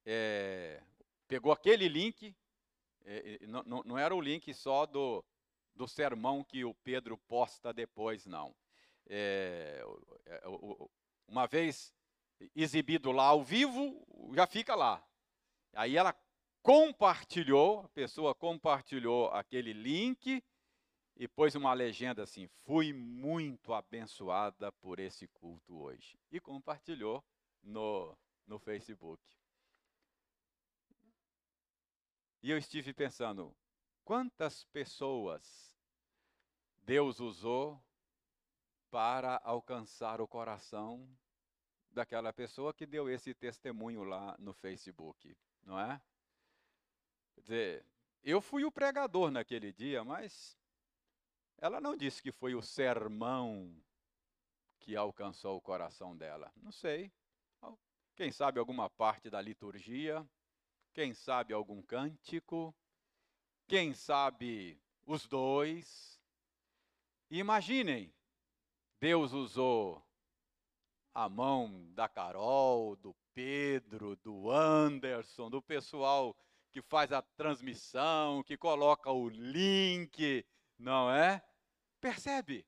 [0.04, 0.82] é,
[1.28, 2.36] pegou aquele link,
[3.06, 5.24] é, não, não, era o link só do,
[5.76, 8.56] do sermão que o Pedro posta depois, não.
[9.06, 9.80] É,
[11.28, 11.94] uma vez
[12.56, 15.08] exibido lá ao vivo, já fica lá.
[15.74, 16.16] Aí ela
[16.68, 20.44] compartilhou, a pessoa compartilhou aquele link
[21.16, 26.20] e pôs uma legenda assim: Fui muito abençoada por esse culto hoje.
[26.30, 27.24] E compartilhou
[27.64, 28.14] no,
[28.46, 29.24] no Facebook.
[32.44, 33.56] E eu estive pensando:
[34.04, 35.74] quantas pessoas
[36.84, 37.82] Deus usou
[38.92, 41.10] para alcançar o coração
[41.92, 46.02] daquela pessoa que deu esse testemunho lá no Facebook, não é?
[47.48, 47.86] Dizer,
[48.22, 50.60] eu fui o pregador naquele dia, mas
[51.58, 53.74] ela não disse que foi o sermão
[54.82, 56.52] que alcançou o coração dela.
[56.58, 57.10] Não sei.
[58.18, 60.28] Quem sabe alguma parte da liturgia,
[60.94, 62.76] quem sabe algum cântico,
[63.66, 66.20] quem sabe os dois.
[67.32, 68.14] imaginem,
[69.00, 70.06] Deus usou
[71.14, 76.36] a mão da Carol, do Pedro, do Anderson, do pessoal
[76.72, 80.46] que faz a transmissão, que coloca o link,
[80.78, 81.44] não é?
[82.00, 82.66] Percebe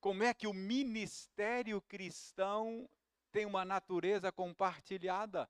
[0.00, 2.88] como é que o ministério cristão
[3.30, 5.48] tem uma natureza compartilhada?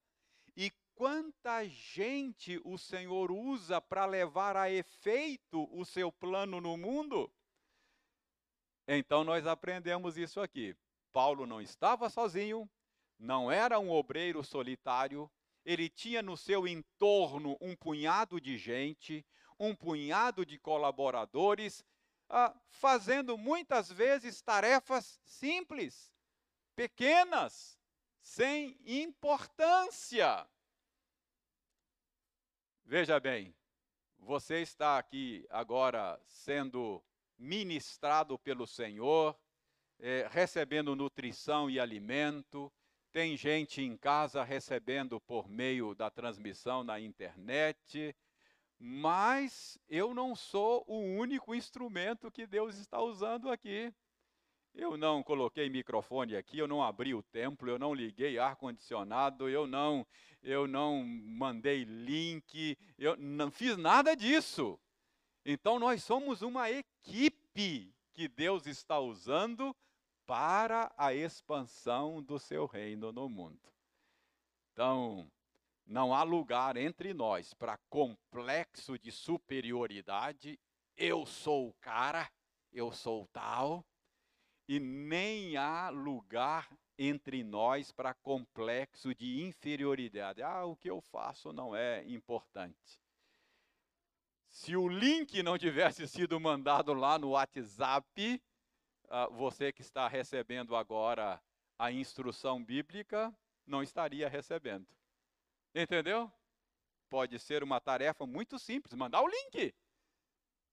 [0.56, 7.32] E quanta gente o Senhor usa para levar a efeito o seu plano no mundo?
[8.88, 10.76] Então nós aprendemos isso aqui.
[11.12, 12.68] Paulo não estava sozinho,
[13.18, 15.30] não era um obreiro solitário,
[15.64, 19.24] ele tinha no seu entorno um punhado de gente,
[19.58, 21.84] um punhado de colaboradores,
[22.28, 26.12] ah, fazendo muitas vezes tarefas simples,
[26.74, 27.78] pequenas,
[28.20, 30.48] sem importância.
[32.84, 33.54] Veja bem,
[34.18, 37.02] você está aqui agora sendo
[37.38, 39.38] ministrado pelo Senhor,
[39.98, 42.72] é, recebendo nutrição e alimento.
[43.12, 48.14] Tem gente em casa recebendo por meio da transmissão na internet.
[48.78, 53.92] Mas eu não sou o único instrumento que Deus está usando aqui.
[54.72, 59.48] Eu não coloquei microfone aqui, eu não abri o templo, eu não liguei ar condicionado,
[59.48, 60.06] eu não
[60.42, 64.78] eu não mandei link, eu não fiz nada disso.
[65.44, 69.74] Então nós somos uma equipe que Deus está usando
[70.30, 73.68] para a expansão do seu reino no mundo.
[74.72, 75.28] Então,
[75.84, 80.56] não há lugar entre nós para complexo de superioridade.
[80.96, 82.30] Eu sou o cara,
[82.72, 83.84] eu sou tal
[84.68, 90.44] e nem há lugar entre nós para complexo de inferioridade.
[90.44, 93.00] Ah, o que eu faço não é importante.
[94.48, 98.40] Se o link não tivesse sido mandado lá no WhatsApp,
[99.10, 101.42] ah, você que está recebendo agora
[101.78, 103.36] a instrução bíblica
[103.66, 104.86] não estaria recebendo.
[105.74, 106.32] Entendeu?
[107.08, 109.74] Pode ser uma tarefa muito simples, mandar o link.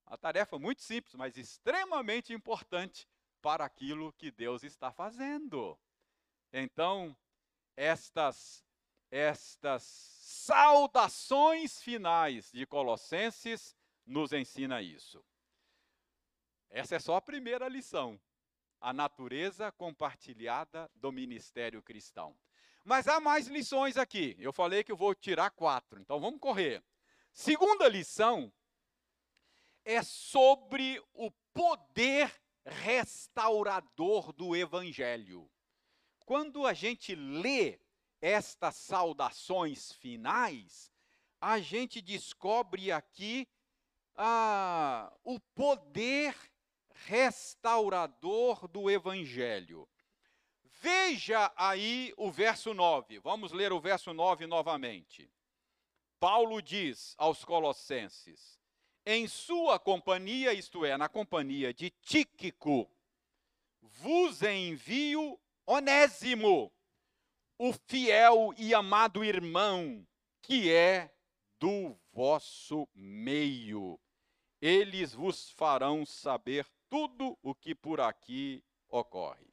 [0.05, 3.07] Uma tarefa muito simples, mas extremamente importante
[3.41, 5.77] para aquilo que Deus está fazendo.
[6.53, 7.17] Então,
[7.75, 8.63] estas
[9.09, 13.75] estas saudações finais de Colossenses
[14.05, 15.23] nos ensina isso.
[16.69, 18.19] Essa é só a primeira lição,
[18.87, 22.33] a natureza compartilhada do ministério cristão.
[22.85, 24.33] Mas há mais lições aqui.
[24.39, 26.81] Eu falei que eu vou tirar quatro, então vamos correr.
[27.33, 28.49] Segunda lição
[29.83, 32.33] é sobre o poder
[32.65, 35.51] restaurador do Evangelho.
[36.25, 37.81] Quando a gente lê
[38.21, 40.93] estas saudações finais,
[41.41, 43.49] a gente descobre aqui
[44.15, 46.33] ah, o poder
[47.05, 49.87] restaurador do Evangelho.
[50.81, 53.19] Veja aí o verso 9.
[53.19, 55.31] Vamos ler o verso 9 novamente.
[56.19, 58.59] Paulo diz aos Colossenses:
[59.05, 62.91] em sua companhia, isto é, na companhia de Tíquico,
[63.81, 66.71] vos envio Onésimo,
[67.57, 70.05] o fiel e amado irmão,
[70.41, 71.13] que é
[71.59, 73.99] do vosso meio.
[74.61, 79.47] Eles vos farão saber tudo o que por aqui ocorre.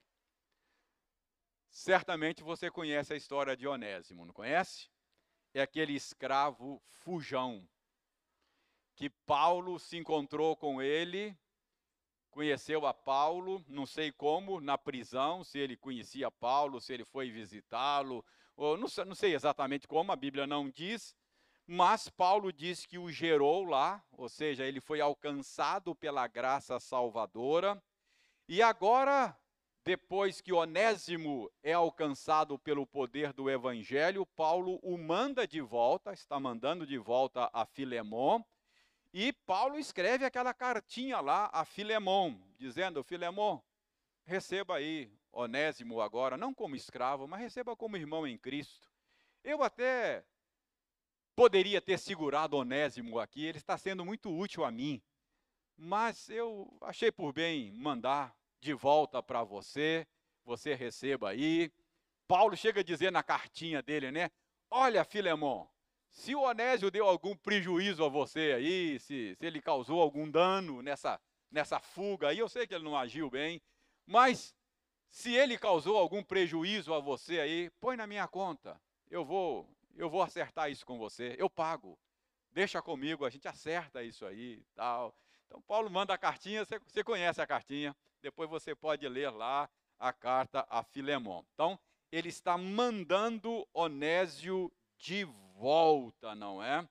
[1.70, 4.88] Certamente você conhece a história de Onésimo, não conhece?
[5.52, 7.68] É aquele escravo fujão
[8.94, 11.36] que Paulo se encontrou com ele,
[12.30, 17.30] conheceu a Paulo, não sei como, na prisão, se ele conhecia Paulo, se ele foi
[17.30, 18.24] visitá-lo,
[18.56, 21.14] ou não, não sei exatamente como, a Bíblia não diz,
[21.66, 27.82] mas Paulo diz que o gerou lá, ou seja, ele foi alcançado pela graça salvadora,
[28.46, 29.34] e agora,
[29.82, 36.38] depois que Onésimo é alcançado pelo poder do evangelho, Paulo o manda de volta, está
[36.38, 38.42] mandando de volta a Filemon,
[39.12, 43.60] e Paulo escreve aquela cartinha lá a Filemon, dizendo: Filemon,
[44.24, 48.90] receba aí Onésimo agora, não como escravo, mas receba como irmão em Cristo.
[49.42, 50.24] Eu até
[51.34, 55.02] poderia ter segurado Onésimo aqui, ele está sendo muito útil a mim,
[55.76, 60.06] mas eu achei por bem mandar de volta para você,
[60.44, 61.70] você receba aí.
[62.26, 64.30] Paulo chega a dizer na cartinha dele, né?
[64.70, 65.66] Olha, Filemon,
[66.10, 70.80] se o Onésio deu algum prejuízo a você aí, se, se ele causou algum dano
[70.80, 71.20] nessa,
[71.50, 73.60] nessa fuga aí, eu sei que ele não agiu bem,
[74.06, 74.54] mas
[75.08, 78.80] se ele causou algum prejuízo a você aí, põe na minha conta.
[79.10, 81.98] Eu vou, eu vou acertar isso com você, eu pago.
[82.50, 85.14] Deixa comigo, a gente acerta isso aí, tal.
[85.46, 89.68] Então Paulo manda a cartinha, você, você conhece a cartinha, depois você pode ler lá
[89.98, 91.42] a carta a Filemon.
[91.54, 91.78] Então,
[92.10, 96.88] ele está mandando Onésio de volta, não é?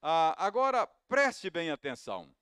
[0.00, 2.34] Ah, agora, preste bem atenção.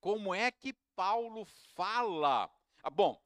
[0.00, 1.44] Como é que Paulo
[1.74, 2.50] fala?
[2.82, 3.20] Ah, bom,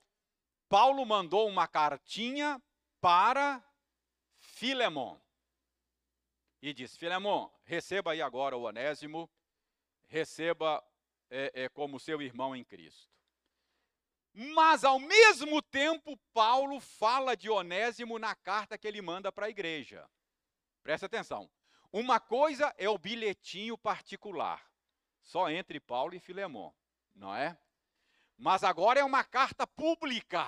[0.68, 2.60] Paulo mandou uma cartinha
[3.00, 3.62] para
[4.36, 5.18] Filemon.
[6.60, 9.30] E diz: Filemon, receba aí agora o Onésimo,
[10.06, 10.82] receba
[11.30, 13.10] é, é, como seu irmão em Cristo.
[14.32, 19.50] Mas, ao mesmo tempo, Paulo fala de Onésimo na carta que ele manda para a
[19.50, 20.08] igreja.
[20.82, 21.50] Presta atenção.
[21.90, 24.62] Uma coisa é o bilhetinho particular,
[25.22, 26.74] só entre Paulo e Filemão,
[27.14, 27.58] não é?
[28.36, 30.46] Mas agora é uma carta pública.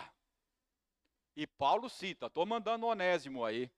[1.35, 3.71] E Paulo cita, estou mandando Onésimo aí.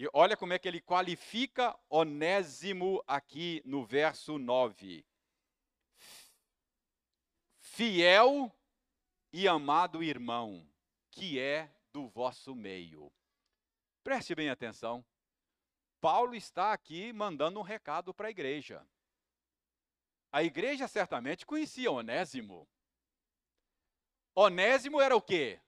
[0.00, 5.04] E olha como é que ele qualifica Onésimo aqui no verso 9.
[7.58, 8.56] Fiel
[9.32, 10.64] e amado irmão,
[11.10, 13.12] que é do vosso meio.
[14.04, 15.04] Preste bem atenção.
[16.00, 18.86] Paulo está aqui mandando um recado para a igreja.
[20.30, 22.68] A igreja certamente conhecia Onésimo.
[24.32, 25.60] Onésimo era o quê?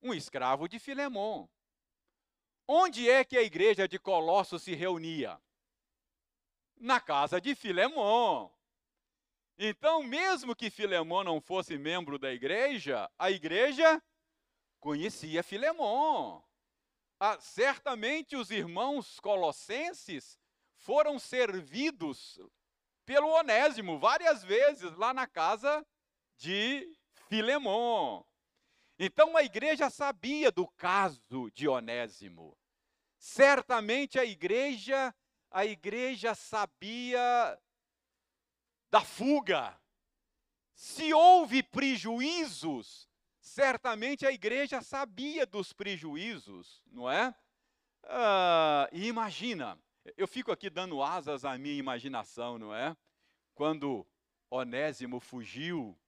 [0.00, 1.48] Um escravo de Filemon.
[2.70, 5.40] Onde é que a igreja de Colossos se reunia?
[6.76, 8.50] Na casa de Filemon.
[9.58, 14.02] Então, mesmo que Filemon não fosse membro da igreja, a igreja
[14.78, 16.42] conhecia Filemon.
[17.18, 20.38] Ah, certamente os irmãos colossenses
[20.76, 22.38] foram servidos
[23.06, 25.84] pelo Onésimo várias vezes lá na casa
[26.36, 26.86] de
[27.28, 28.27] Filemon.
[28.98, 32.58] Então a igreja sabia do caso de Onésimo.
[33.16, 35.14] Certamente a igreja,
[35.50, 37.58] a igreja sabia
[38.90, 39.78] da fuga.
[40.74, 43.08] Se houve prejuízos,
[43.40, 47.34] certamente a igreja sabia dos prejuízos, não é?
[48.04, 49.78] Ah, e imagina,
[50.16, 52.96] eu fico aqui dando asas à minha imaginação, não é?
[53.54, 54.06] Quando
[54.50, 55.98] Onésimo fugiu,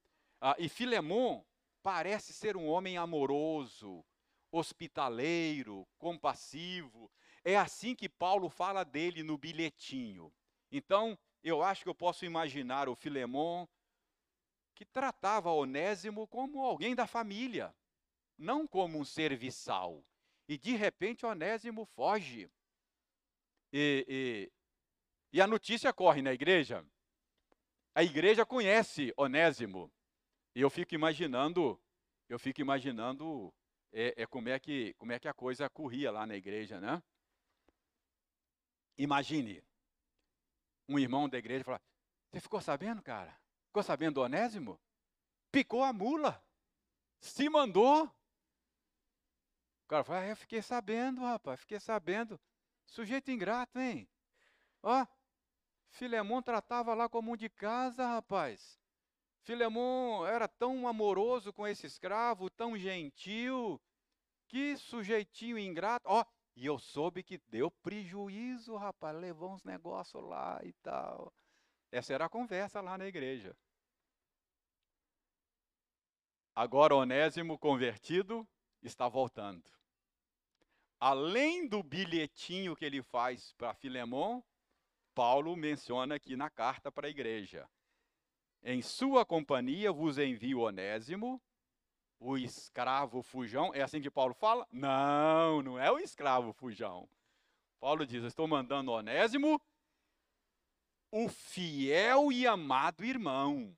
[0.40, 1.44] ah, e Filemon
[1.82, 4.04] parece ser um homem amoroso,
[4.50, 7.10] hospitaleiro, compassivo.
[7.44, 10.32] É assim que Paulo fala dele no bilhetinho.
[10.70, 13.66] Então, eu acho que eu posso imaginar o Filemon
[14.74, 17.74] que tratava Onésimo como alguém da família,
[18.38, 20.04] não como um serviçal.
[20.48, 22.50] E de repente Onésimo foge.
[23.72, 24.52] E, e,
[25.32, 26.84] e a notícia corre na igreja.
[27.94, 29.92] A igreja conhece Onésimo.
[30.54, 31.80] E eu fico imaginando,
[32.28, 33.52] eu fico imaginando
[33.92, 37.02] é, é, como, é que, como é que a coisa corria lá na igreja, né?
[38.98, 39.64] Imagine
[40.88, 41.82] um irmão da igreja falar:
[42.30, 43.38] Você ficou sabendo, cara?
[43.66, 44.78] Ficou sabendo do Onésimo?
[45.52, 46.42] Picou a mula.
[47.20, 48.04] Se mandou.
[49.84, 52.40] O cara fala: ah, Eu fiquei sabendo, rapaz, fiquei sabendo.
[52.86, 54.08] Sujeito ingrato, hein?
[54.82, 55.06] Ó,
[55.90, 58.79] Filemon tratava lá como um de casa, rapaz.
[59.42, 63.80] Filemon era tão amoroso com esse escravo, tão gentil.
[64.46, 66.08] Que sujeitinho ingrato.
[66.08, 66.24] Ó,
[66.56, 71.32] e eu soube que deu prejuízo, rapaz, levou uns negócios lá e tal.
[71.90, 73.56] Essa era a conversa lá na igreja.
[76.54, 78.46] Agora Onésimo convertido
[78.82, 79.64] está voltando.
[80.98, 84.42] Além do bilhetinho que ele faz para Filemon,
[85.14, 87.68] Paulo menciona aqui na carta para a igreja.
[88.62, 91.40] Em sua companhia vos envio Onésimo,
[92.18, 93.74] o escravo fujão.
[93.74, 94.66] É assim que Paulo fala?
[94.70, 97.08] Não, não é o escravo fujão.
[97.80, 99.60] Paulo diz: Estou mandando Onésimo,
[101.10, 103.74] o fiel e amado irmão,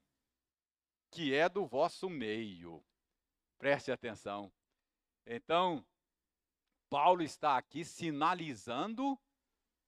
[1.10, 2.82] que é do vosso meio.
[3.58, 4.52] Preste atenção.
[5.24, 5.86] Então,
[6.90, 9.16] Paulo está aqui sinalizando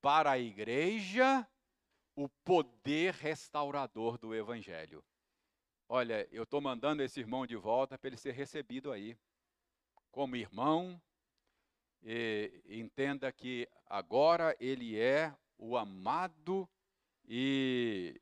[0.01, 1.47] para a igreja
[2.17, 5.05] o poder restaurador do Evangelho.
[5.89, 9.17] Olha, eu estou mandando esse irmão de volta para ele ser recebido aí,
[10.11, 11.01] como irmão.
[12.03, 16.69] E, entenda que agora ele é o amado
[17.27, 18.21] e,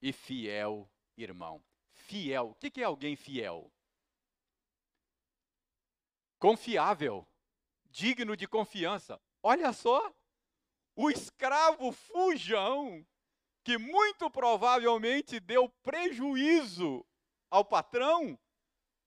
[0.00, 1.62] e fiel irmão.
[1.92, 2.50] Fiel.
[2.50, 3.72] O que, que é alguém fiel?
[6.38, 7.26] Confiável,
[7.86, 9.20] digno de confiança.
[9.42, 10.14] Olha só,
[10.94, 13.06] o escravo fujão
[13.66, 17.04] que muito provavelmente deu prejuízo
[17.50, 18.38] ao patrão,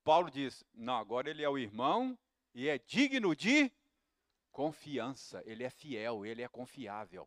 [0.04, 2.20] Paulo diz: não, agora ele é o irmão
[2.54, 3.72] e é digno de
[4.52, 7.26] confiança, ele é fiel, ele é confiável.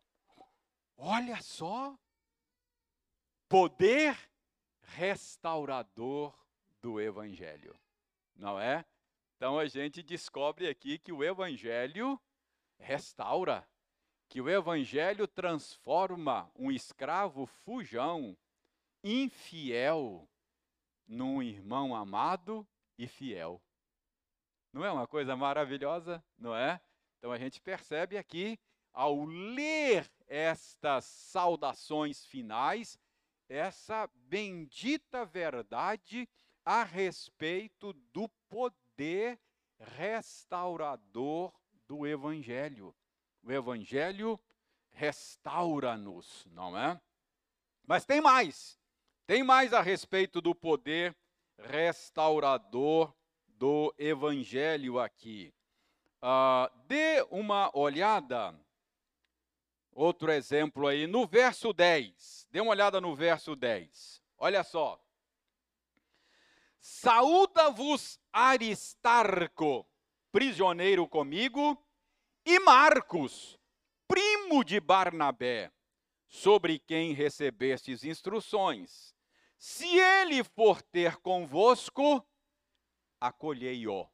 [0.95, 1.97] Olha só,
[3.49, 4.15] poder
[4.83, 6.37] restaurador
[6.83, 7.75] do Evangelho,
[8.35, 8.85] não é?
[9.37, 12.21] Então a gente descobre aqui que o Evangelho
[12.77, 13.67] restaura,
[14.33, 18.35] que o evangelho transforma um escravo fujão,
[19.03, 20.27] infiel,
[21.07, 22.67] num irmão amado
[22.97, 23.61] e fiel.
[24.73, 26.81] Não é uma coisa maravilhosa, não é?
[27.19, 28.59] Então a gente percebe aqui,
[28.91, 32.97] ao ler estas saudações finais,
[33.47, 36.27] essa bendita verdade
[36.65, 39.39] a respeito do poder
[39.77, 41.53] restaurador
[41.87, 42.95] do Evangelho.
[43.43, 44.39] O Evangelho
[44.91, 46.99] restaura-nos, não é?
[47.85, 48.79] Mas tem mais.
[49.27, 51.15] Tem mais a respeito do poder
[51.57, 53.13] restaurador
[53.47, 55.53] do Evangelho aqui.
[56.21, 58.57] Uh, dê uma olhada,
[59.91, 62.47] outro exemplo aí, no verso 10.
[62.49, 64.23] Dê uma olhada no verso 10.
[64.37, 65.03] Olha só.
[66.79, 69.85] Saúda-vos Aristarco,
[70.31, 71.77] prisioneiro comigo,
[72.45, 73.59] e Marcos,
[74.07, 75.71] primo de Barnabé,
[76.27, 79.15] sobre quem recebestes instruções.
[79.57, 82.25] Se ele for ter convosco,
[83.19, 84.07] acolhei-o.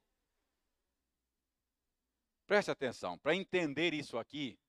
[2.46, 4.60] Preste atenção, para entender isso aqui,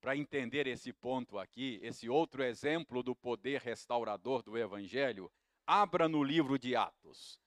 [0.00, 5.32] para entender esse ponto aqui, esse outro exemplo do poder restaurador do Evangelho,
[5.66, 7.40] abra no livro de Atos.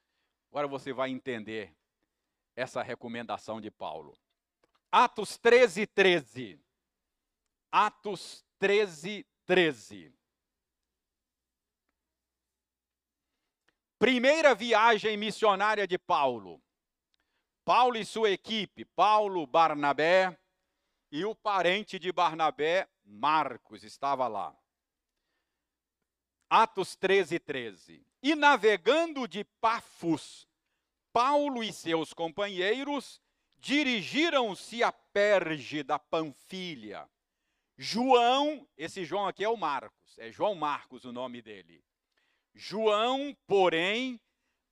[0.49, 1.76] Agora você vai entender
[2.55, 4.18] essa recomendação de Paulo.
[4.91, 6.59] Atos 13, 13.
[7.71, 10.13] Atos 13, 13.
[13.99, 16.61] Primeira viagem missionária de Paulo.
[17.65, 20.39] Paulo e sua equipe, Paulo, Barnabé
[21.11, 24.57] e o parente de Barnabé, Marcos, estava lá.
[26.49, 28.07] Atos 13, 13.
[28.23, 30.47] E navegando de Pafos,
[31.11, 33.21] Paulo e seus companheiros
[33.68, 37.05] dirigiram-se a Perge da Panfilha.
[37.76, 41.84] João, esse João aqui é o Marcos, é João Marcos o nome dele.
[42.55, 44.22] João, porém,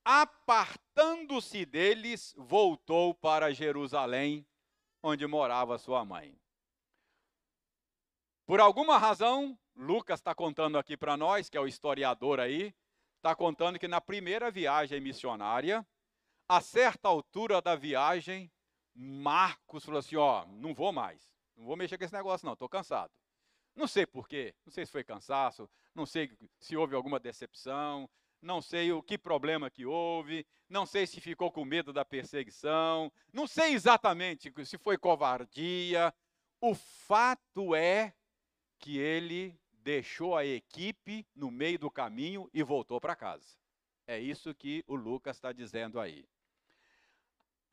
[0.05, 4.47] apartando-se deles, voltou para Jerusalém,
[5.03, 6.39] onde morava sua mãe.
[8.45, 12.73] Por alguma razão, Lucas está contando aqui para nós, que é o historiador aí,
[13.17, 15.85] está contando que na primeira viagem missionária,
[16.47, 18.49] a certa altura da viagem,
[18.95, 22.69] Marcos falou assim: Ó, não vou mais, não vou mexer com esse negócio, não, estou
[22.69, 23.11] cansado.
[23.75, 28.09] Não sei por quê, não sei se foi cansaço, não sei se houve alguma decepção,
[28.41, 33.11] não sei o que problema que houve, não sei se ficou com medo da perseguição,
[33.33, 36.13] não sei exatamente se foi covardia.
[36.61, 38.13] O fato é
[38.79, 43.57] que ele deixou a equipe no meio do caminho e voltou para casa.
[44.07, 46.25] É isso que o Lucas está dizendo aí.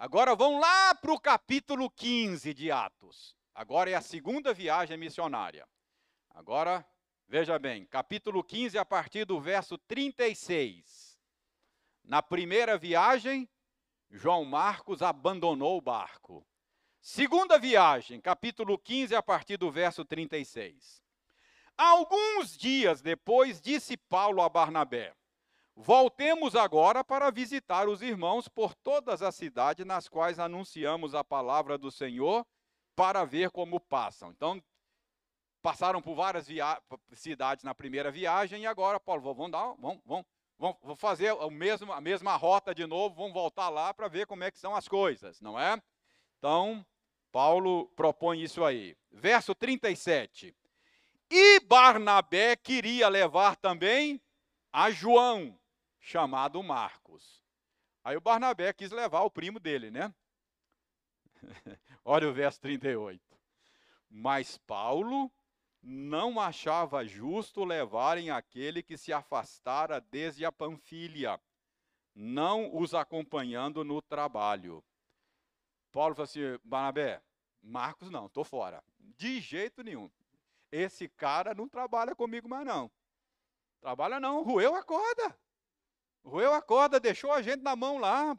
[0.03, 3.37] Agora vão lá para o capítulo 15 de Atos.
[3.55, 5.65] Agora é a segunda viagem missionária.
[6.31, 6.85] Agora,
[7.29, 11.17] veja bem, capítulo 15, a partir do verso 36.
[12.03, 13.49] Na primeira viagem,
[14.11, 16.45] João Marcos abandonou o barco.
[17.01, 21.01] Segunda viagem, capítulo 15, a partir do verso 36.
[21.79, 25.15] Alguns dias depois, disse Paulo a Barnabé:
[25.75, 31.79] Voltemos agora para visitar os irmãos por todas as cidades nas quais anunciamos a palavra
[31.79, 32.47] do Senhor,
[32.95, 34.31] para ver como passam.
[34.31, 34.63] Então,
[35.63, 36.47] passaram por várias
[37.15, 40.27] cidades na primeira viagem e agora, Paulo, vamos dar, vamos, vamos,
[40.59, 44.45] vamos fazer o mesmo, a mesma rota de novo, vamos voltar lá para ver como
[44.45, 45.81] é que são as coisas, não é?
[46.39, 46.85] Então,
[47.31, 48.97] Paulo propõe isso aí.
[49.11, 50.55] Verso 37.
[51.31, 54.21] E Barnabé queria levar também
[54.71, 55.59] a João,
[56.03, 57.43] chamado Marcos.
[58.05, 60.13] Aí o Barnabé quis levar o primo dele, né?
[62.05, 63.23] Olha o verso 38.
[64.11, 65.33] Mas Paulo
[65.81, 71.41] não achava justo levarem aquele que se afastara desde a Panfilha,
[72.15, 74.85] não os acompanhando no trabalho.
[75.93, 77.23] Paulo falou assim: Barnabé,
[77.63, 78.83] Marcos não, estou fora.
[78.99, 80.11] De jeito nenhum.
[80.71, 82.91] Esse cara não trabalha comigo mais não.
[83.81, 85.37] Trabalha não, roeu a corda.
[86.25, 88.35] Roeu a corda, deixou a gente na mão lá.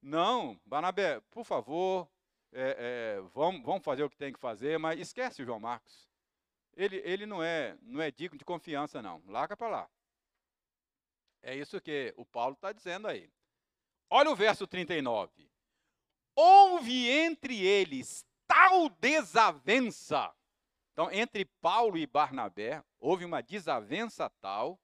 [0.00, 2.08] Não, Barnabé, por favor,
[2.52, 6.08] é, é, vamos, vamos fazer o que tem que fazer, mas esquece o João Marcos.
[6.74, 9.22] Ele, ele não, é, não é digno de confiança, não.
[9.26, 9.90] Larga para lá.
[11.42, 13.30] É isso que o Paulo está dizendo aí.
[14.08, 15.50] Olha o verso 39.
[16.34, 20.34] Houve entre eles tal desavença.
[20.92, 24.78] Então, entre Paulo e Barnabé, houve uma desavença tal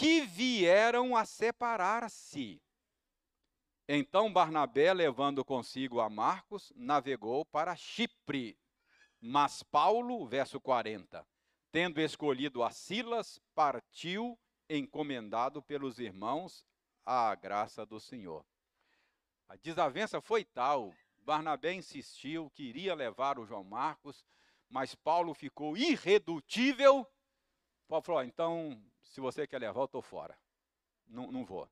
[0.00, 2.58] que vieram a separar-se.
[3.86, 8.58] Então Barnabé, levando consigo a Marcos, navegou para Chipre.
[9.20, 11.26] Mas Paulo, verso 40,
[11.70, 14.38] tendo escolhido a Silas, partiu,
[14.70, 16.64] encomendado pelos irmãos
[17.04, 18.42] à graça do Senhor.
[19.50, 24.24] A desavença foi tal, Barnabé insistiu, queria levar o João Marcos,
[24.66, 27.06] mas Paulo ficou irredutível.
[27.86, 30.38] Paulo falou: então se você quer levar, eu estou fora.
[31.06, 31.68] Não, não vou.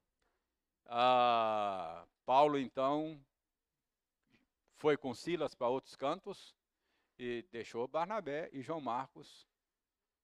[0.87, 3.25] Ah, Paulo, então,
[4.75, 6.53] foi com Silas para outros cantos
[7.17, 9.47] e deixou Barnabé e João Marcos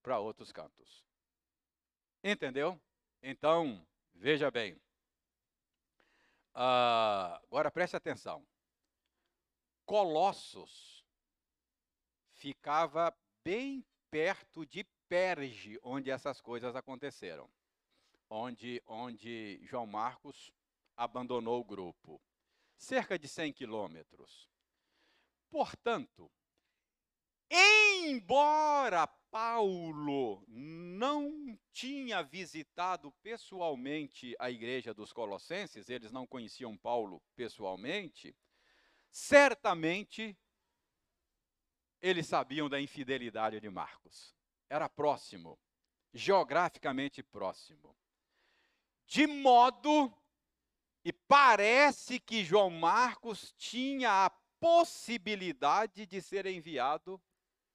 [0.02, 1.04] para outros cantos.
[2.22, 2.80] Entendeu?
[3.22, 4.76] Então, veja bem.
[6.52, 8.44] Ah, agora preste atenção.
[9.86, 11.04] Colossos
[12.32, 17.48] ficava bem perto de Perge, onde essas coisas aconteceram,
[18.28, 20.52] onde, onde João Marcos
[20.96, 22.20] abandonou o grupo.
[22.76, 24.48] Cerca de 100 quilômetros.
[25.50, 26.30] Portanto,
[27.48, 38.36] embora Paulo não tinha visitado pessoalmente a igreja dos Colossenses, eles não conheciam Paulo pessoalmente,
[39.11, 40.36] certamente
[42.00, 44.34] eles sabiam da infidelidade de Marcos.
[44.68, 45.58] Era próximo,
[46.12, 47.96] geograficamente próximo.
[49.06, 50.12] De modo,
[51.04, 57.20] e parece que João Marcos tinha a possibilidade de ser enviado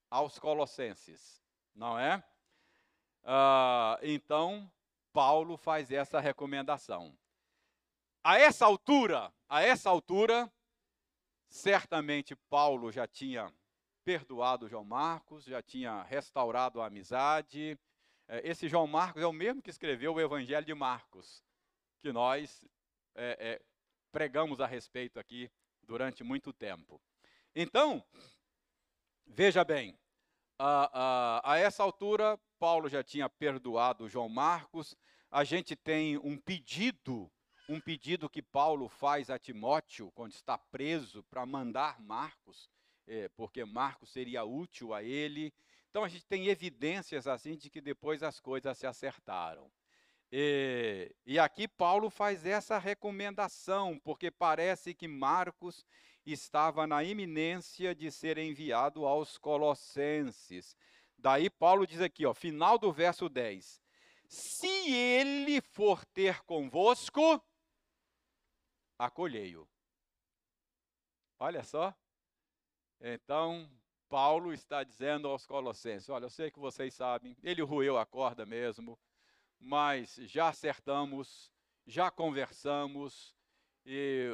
[0.09, 1.43] aos Colossenses,
[1.75, 2.23] não é?
[3.23, 4.71] Ah, então,
[5.13, 7.15] Paulo faz essa recomendação.
[8.23, 10.51] A essa altura, a essa altura,
[11.47, 13.53] certamente Paulo já tinha
[14.03, 17.77] perdoado João Marcos, já tinha restaurado a amizade.
[18.27, 21.43] É, esse João Marcos é o mesmo que escreveu o Evangelho de Marcos,
[22.01, 22.65] que nós
[23.15, 23.61] é, é,
[24.11, 25.51] pregamos a respeito aqui
[25.83, 27.01] durante muito tempo.
[27.55, 28.03] Então,
[29.25, 29.97] veja bem,
[30.57, 34.95] a, a, a essa altura, Paulo já tinha perdoado João Marcos,
[35.31, 37.31] a gente tem um pedido
[37.69, 42.67] um pedido que Paulo faz a Timóteo quando está preso para mandar Marcos
[43.09, 45.51] é, porque Marcos seria útil a ele.
[45.89, 49.69] Então a gente tem evidências assim de que depois as coisas se acertaram.
[50.31, 55.83] E, e aqui Paulo faz essa recomendação, porque parece que Marcos
[56.23, 60.77] estava na iminência de ser enviado aos Colossenses.
[61.17, 63.81] Daí Paulo diz aqui, ó, final do verso 10:
[64.27, 67.43] Se ele for ter convosco,
[68.99, 69.67] acolhei-o.
[71.39, 71.95] Olha só,
[73.01, 73.69] então,
[74.09, 78.45] Paulo está dizendo aos Colossenses: Olha, eu sei que vocês sabem, ele ruiu a corda
[78.45, 78.99] mesmo,
[79.59, 81.51] mas já acertamos,
[81.85, 83.35] já conversamos,
[83.85, 84.29] e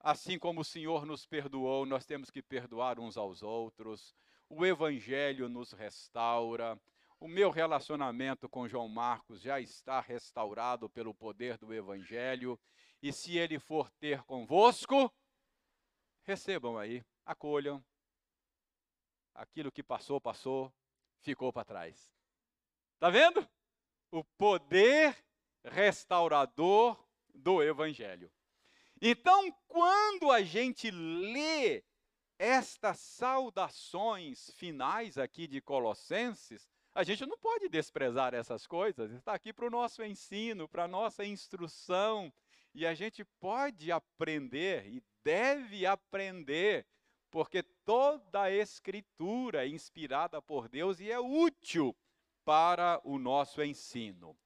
[0.00, 4.14] assim como o Senhor nos perdoou, nós temos que perdoar uns aos outros.
[4.48, 6.78] O Evangelho nos restaura.
[7.18, 12.60] O meu relacionamento com João Marcos já está restaurado pelo poder do Evangelho.
[13.02, 15.10] E se ele for ter convosco,
[16.22, 17.82] recebam aí, acolham,
[19.34, 20.72] aquilo que passou, passou,
[21.20, 22.12] ficou para trás.
[22.94, 23.46] Está vendo?
[24.10, 25.16] O poder
[25.64, 27.02] restaurador
[27.34, 28.30] do Evangelho.
[29.00, 31.82] Então, quando a gente lê
[32.38, 39.52] estas saudações finais aqui de Colossenses, a gente não pode desprezar essas coisas, está aqui
[39.52, 42.32] para o nosso ensino, para a nossa instrução,
[42.72, 46.86] e a gente pode aprender e deve aprender
[47.34, 51.92] porque toda a escritura é inspirada por Deus e é útil
[52.44, 54.38] para o nosso ensino.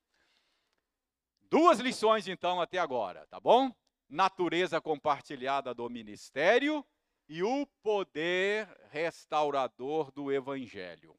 [1.51, 3.71] Duas lições então até agora, tá bom?
[4.09, 6.83] Natureza compartilhada do ministério
[7.29, 11.15] e o poder restaurador do evangelho.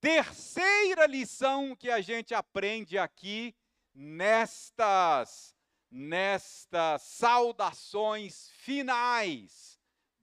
[0.00, 3.54] Terceira lição que a gente aprende aqui
[3.94, 5.54] nestas
[5.88, 9.73] nestas saudações finais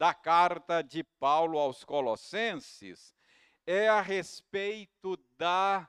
[0.02, 3.14] da carta de Paulo aos Colossenses
[3.68, 5.88] é a respeito da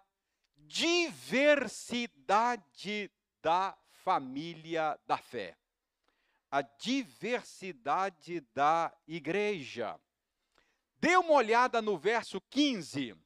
[0.58, 1.80] diversidade
[3.40, 5.56] da família da fé.
[6.50, 9.98] A diversidade da igreja.
[10.98, 13.16] Dê uma olhada no verso 15.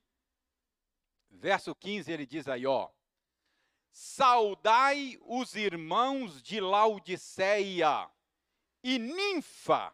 [1.29, 2.89] Verso 15 ele diz aí, ó:
[3.91, 8.09] Saudai os irmãos de Laodiceia
[8.85, 9.93] e Ninfa,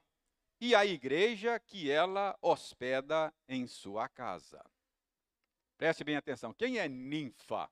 [0.65, 4.65] e a igreja que ela hospeda em sua casa.
[5.77, 7.69] Preste bem atenção, quem é ninfa?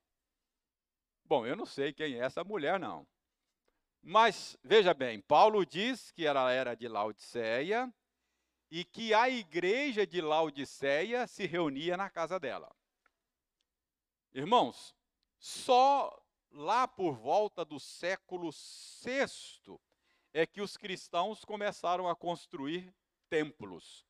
[1.25, 3.07] Bom, eu não sei quem é essa mulher, não.
[4.03, 7.95] Mas, veja bem, Paulo diz que ela era de Laodiceia
[8.69, 12.75] e que a igreja de Laodiceia se reunia na casa dela.
[14.35, 14.97] Irmãos,
[15.39, 16.21] só
[16.51, 19.79] lá por volta do século VI
[20.33, 22.95] é que os cristãos começaram a construir
[23.29, 24.07] templos.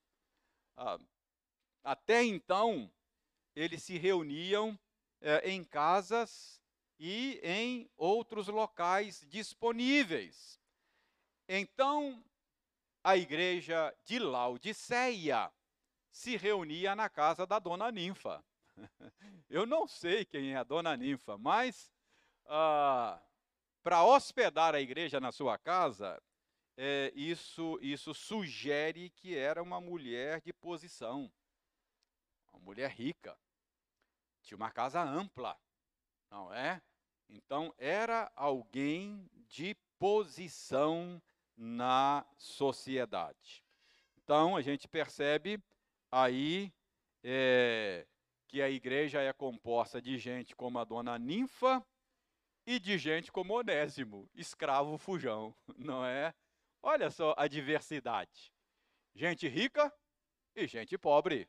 [0.77, 0.99] Ah,
[1.83, 2.91] até então,
[3.55, 4.79] eles se reuniam
[5.21, 6.61] eh, em casas
[6.99, 10.61] e em outros locais disponíveis.
[11.49, 12.23] Então,
[13.03, 15.51] a igreja de Laodiceia
[16.11, 18.45] se reunia na casa da dona Ninfa.
[19.49, 21.91] Eu não sei quem é a dona Ninfa, mas
[22.47, 23.21] ah,
[23.83, 26.21] para hospedar a igreja na sua casa,
[26.77, 31.31] é, isso, isso sugere que era uma mulher de posição,
[32.53, 33.37] uma mulher rica,
[34.43, 35.59] tinha uma casa ampla,
[36.31, 36.81] não é?
[37.29, 41.23] Então, era alguém de posição
[41.57, 43.65] na sociedade.
[44.17, 45.63] Então, a gente percebe
[46.11, 46.73] aí
[47.23, 48.07] é,
[48.49, 51.85] que a igreja é composta de gente como a dona Ninfa
[52.71, 56.33] e de gente como Onésimo, escravo fujão, não é?
[56.81, 58.53] Olha só a diversidade.
[59.13, 59.93] Gente rica
[60.55, 61.49] e gente pobre,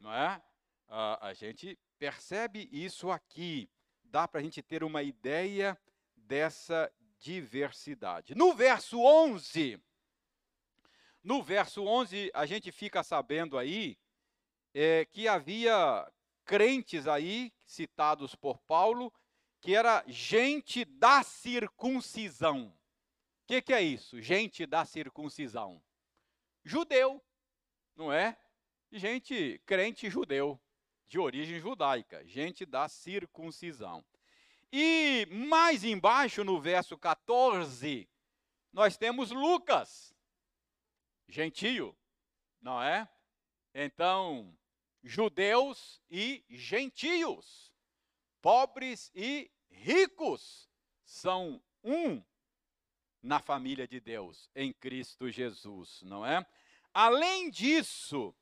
[0.00, 0.42] não é?
[0.88, 3.70] a gente percebe isso aqui.
[4.02, 5.78] Dá para a gente ter uma ideia
[6.16, 8.34] dessa diversidade.
[8.34, 9.80] No verso 11,
[11.22, 13.96] no verso 11, a gente fica sabendo aí
[14.74, 16.12] é, que havia
[16.44, 19.12] crentes aí, citados por Paulo,
[19.66, 22.68] que era gente da circuncisão.
[22.68, 24.20] O que, que é isso?
[24.20, 25.82] Gente da circuncisão.
[26.62, 27.20] Judeu,
[27.96, 28.38] não é?
[28.92, 30.56] Gente crente judeu,
[31.08, 34.04] de origem judaica, gente da circuncisão.
[34.70, 38.08] E mais embaixo, no verso 14,
[38.72, 40.14] nós temos Lucas,
[41.26, 41.92] gentio,
[42.60, 43.08] não é?
[43.74, 44.56] Então,
[45.02, 47.74] judeus e gentios,
[48.40, 50.68] pobres e ricos,
[51.04, 52.22] são um
[53.22, 56.46] na família de Deus, em Cristo Jesus, não é?
[56.92, 58.34] Além disso,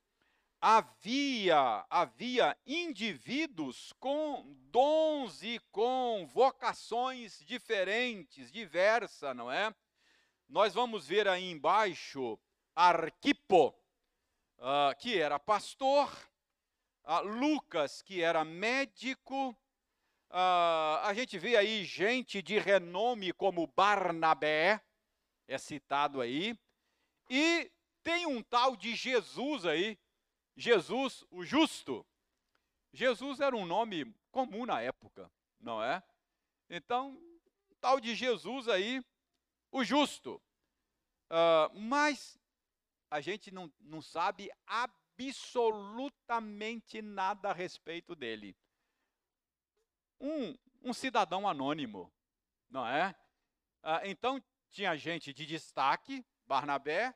[0.61, 9.75] havia, havia indivíduos com dons e com vocações diferentes, diversas, não é?
[10.49, 12.39] Nós vamos ver aí embaixo
[12.75, 13.69] Arquipo,
[14.59, 16.11] uh, que era pastor,
[17.05, 19.57] uh, Lucas, que era médico,
[20.35, 24.83] uh, a gente vê aí gente de renome como Barnabé,
[25.47, 26.59] é citado aí,
[27.31, 27.71] e
[28.03, 29.97] tem um tal de Jesus aí,
[30.57, 32.05] Jesus, o justo.
[32.93, 35.31] Jesus era um nome comum na época,
[35.61, 36.03] não é?
[36.69, 37.19] Então,
[37.81, 39.03] tal de Jesus aí,
[39.71, 40.43] o justo.
[41.31, 42.39] Uh, mas
[43.11, 48.55] a gente não, não sabe absolutamente nada a respeito dele.
[50.25, 52.11] Um, um cidadão anônimo,
[52.71, 53.15] não é?
[53.83, 57.15] Uh, então, tinha gente de destaque, Barnabé,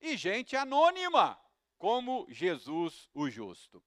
[0.00, 1.40] e gente anônima
[1.78, 3.80] como Jesus o justo.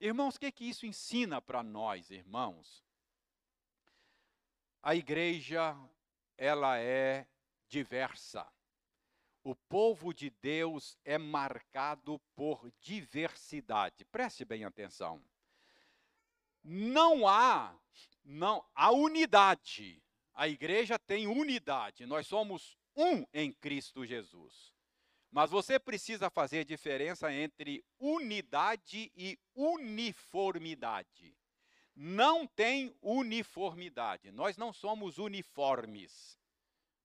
[0.00, 2.84] Irmãos, o que, que isso ensina para nós, irmãos?
[4.82, 5.76] A igreja,
[6.36, 7.28] ela é
[7.68, 8.44] diversa.
[9.44, 14.04] O povo de Deus é marcado por diversidade.
[14.04, 15.24] Preste bem atenção.
[16.68, 17.78] Não há,
[18.26, 20.02] não, a unidade.
[20.34, 22.04] A igreja tem unidade.
[22.04, 24.74] Nós somos um em Cristo Jesus.
[25.30, 31.36] Mas você precisa fazer diferença entre unidade e uniformidade.
[31.94, 34.32] Não tem uniformidade.
[34.32, 36.36] Nós não somos uniformes.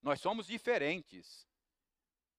[0.02, 1.48] Nós somos diferentes.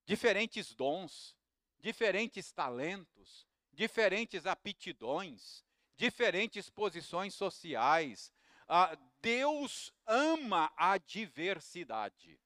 [0.04, 1.36] Diferentes dons,
[1.78, 5.64] diferentes talentos, diferentes aptidões,
[5.96, 8.32] diferentes posições sociais.
[8.74, 12.40] Ah, Deus ama a diversidade.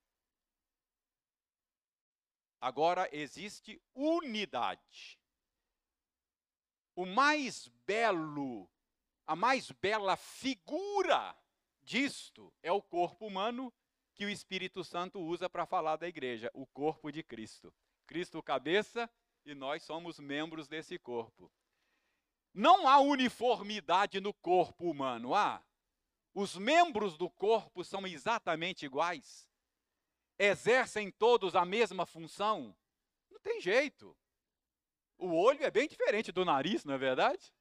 [2.61, 5.21] Agora existe unidade.
[6.97, 8.69] O mais belo,
[9.25, 11.39] a mais bela figura
[11.85, 13.73] disto é o corpo humano
[14.13, 17.73] que o Espírito Santo usa para falar da igreja, o corpo de Cristo.
[18.05, 19.09] Cristo cabeça
[19.45, 21.53] e nós somos membros desse corpo.
[22.53, 25.65] Não há uniformidade no corpo humano, há.
[26.39, 29.49] Os membros do corpo são exatamente iguais
[30.39, 32.77] exercem todos a mesma função?
[33.31, 34.15] Não tem jeito.
[35.17, 37.55] O olho é bem diferente do nariz, não é verdade?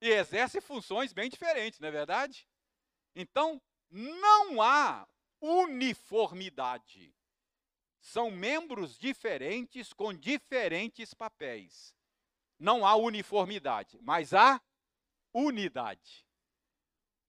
[0.00, 2.46] E exerce funções bem diferentes, não é verdade?
[3.14, 5.08] Então, não há
[5.40, 7.14] uniformidade.
[7.98, 11.94] São membros diferentes com diferentes papéis.
[12.58, 14.60] Não há uniformidade, mas há
[15.32, 16.25] unidade.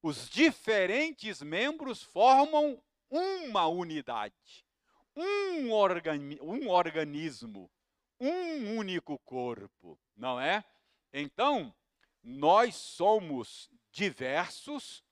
[0.08, 4.66] Os diferentes membros formam uma unidade,
[5.14, 7.70] um, organi um organismo,
[8.18, 10.64] um único corpo, não é?
[11.12, 11.76] Então,
[12.24, 15.03] nós somos diversos,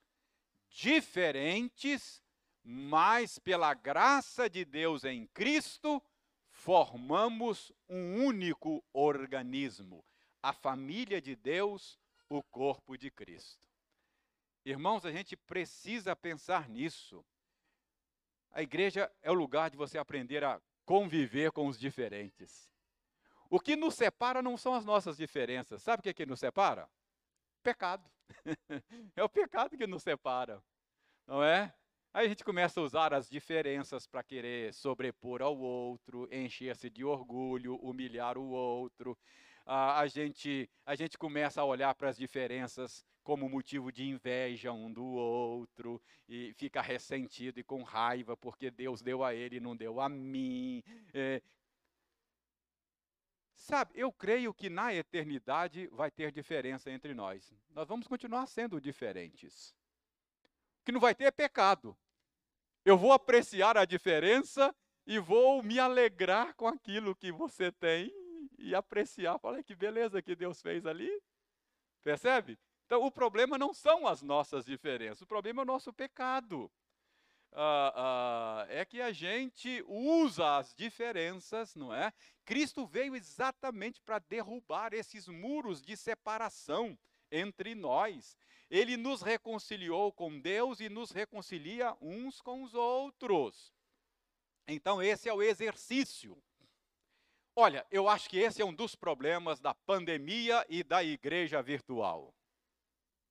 [0.70, 2.22] diferentes,
[2.64, 6.02] mas pela graça de Deus em Cristo,
[6.48, 10.02] formamos um único organismo,
[10.42, 11.98] a família de Deus,
[12.30, 13.75] o corpo de Cristo.
[14.66, 17.24] Irmãos, a gente precisa pensar nisso.
[18.50, 22.68] A igreja é o lugar de você aprender a conviver com os diferentes.
[23.48, 25.84] O que nos separa não são as nossas diferenças.
[25.84, 26.90] Sabe o que, é que nos separa?
[27.62, 28.10] Pecado.
[29.14, 30.60] é o pecado que nos separa.
[31.28, 31.72] Não é?
[32.12, 37.04] Aí a gente começa a usar as diferenças para querer sobrepor ao outro, encher-se de
[37.04, 39.16] orgulho, humilhar o outro.
[39.64, 44.92] A, gente, a gente começa a olhar para as diferenças como motivo de inveja um
[44.92, 49.76] do outro e fica ressentido e com raiva porque Deus deu a ele e não
[49.76, 50.80] deu a mim.
[51.12, 51.42] É,
[53.56, 57.52] Sabe, eu creio que na eternidade vai ter diferença entre nós.
[57.70, 59.74] Nós vamos continuar sendo diferentes.
[60.80, 61.98] O que não vai ter é pecado.
[62.84, 64.72] Eu vou apreciar a diferença
[65.04, 68.12] e vou me alegrar com aquilo que você tem
[68.56, 69.40] e apreciar.
[69.42, 71.10] Olha que beleza que Deus fez ali.
[72.04, 72.56] Percebe?
[72.86, 76.70] Então, o problema não são as nossas diferenças, o problema é o nosso pecado
[77.56, 82.12] uh, uh, é que a gente usa as diferenças, não é?
[82.44, 86.96] Cristo veio exatamente para derrubar esses muros de separação
[87.30, 88.36] entre nós.
[88.70, 93.72] Ele nos reconciliou com Deus e nos reconcilia uns com os outros.
[94.68, 96.36] Então, esse é o exercício.
[97.54, 102.35] Olha, eu acho que esse é um dos problemas da pandemia e da igreja virtual.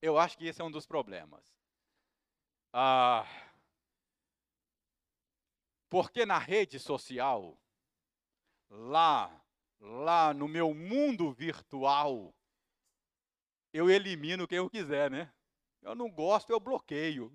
[0.06, 1.44] Eu acho que esse é um dos problemas.
[2.72, 3.26] Ah,
[5.90, 7.58] porque na rede social,
[8.70, 9.44] lá,
[9.80, 12.36] lá no meu mundo virtual,
[13.74, 15.34] eu elimino quem eu quiser, né?
[15.82, 17.32] Eu não gosto, eu bloqueio.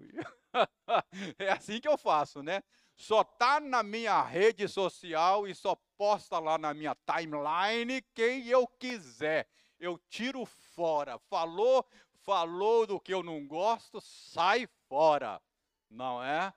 [1.41, 2.62] é assim que eu faço, né?
[2.95, 8.64] Só tá na minha rede social e só posta lá na minha timeline quem eu
[8.68, 9.49] quiser.
[9.77, 11.18] Eu tiro fora.
[11.18, 11.85] Falou,
[12.31, 15.43] falou do que eu não gosto, sai fora.
[15.91, 16.55] Não é?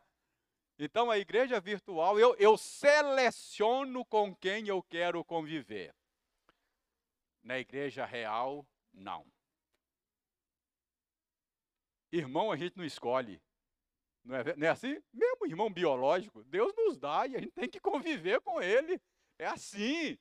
[0.77, 5.95] Então, a igreja virtual, eu, eu seleciono com quem eu quero conviver.
[7.41, 8.63] Na igreja real,
[8.93, 9.25] não.
[12.11, 13.41] Irmão, a gente não escolhe.
[14.23, 15.01] Não é, não é assim?
[15.11, 19.01] Mesmo irmão biológico, Deus nos dá e a gente tem que conviver com ele.
[19.39, 20.19] É assim.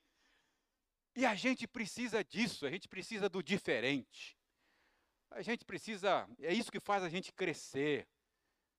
[1.15, 4.35] E a gente precisa disso, a gente precisa do diferente.
[5.33, 8.07] A gente precisa, é isso que faz a gente crescer.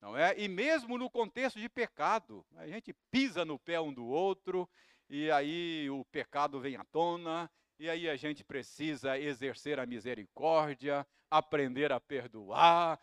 [0.01, 0.39] Não é?
[0.39, 4.69] E mesmo no contexto de pecado, a gente pisa no pé um do outro,
[5.09, 11.07] e aí o pecado vem à tona, e aí a gente precisa exercer a misericórdia,
[11.31, 13.01] aprender a perdoar,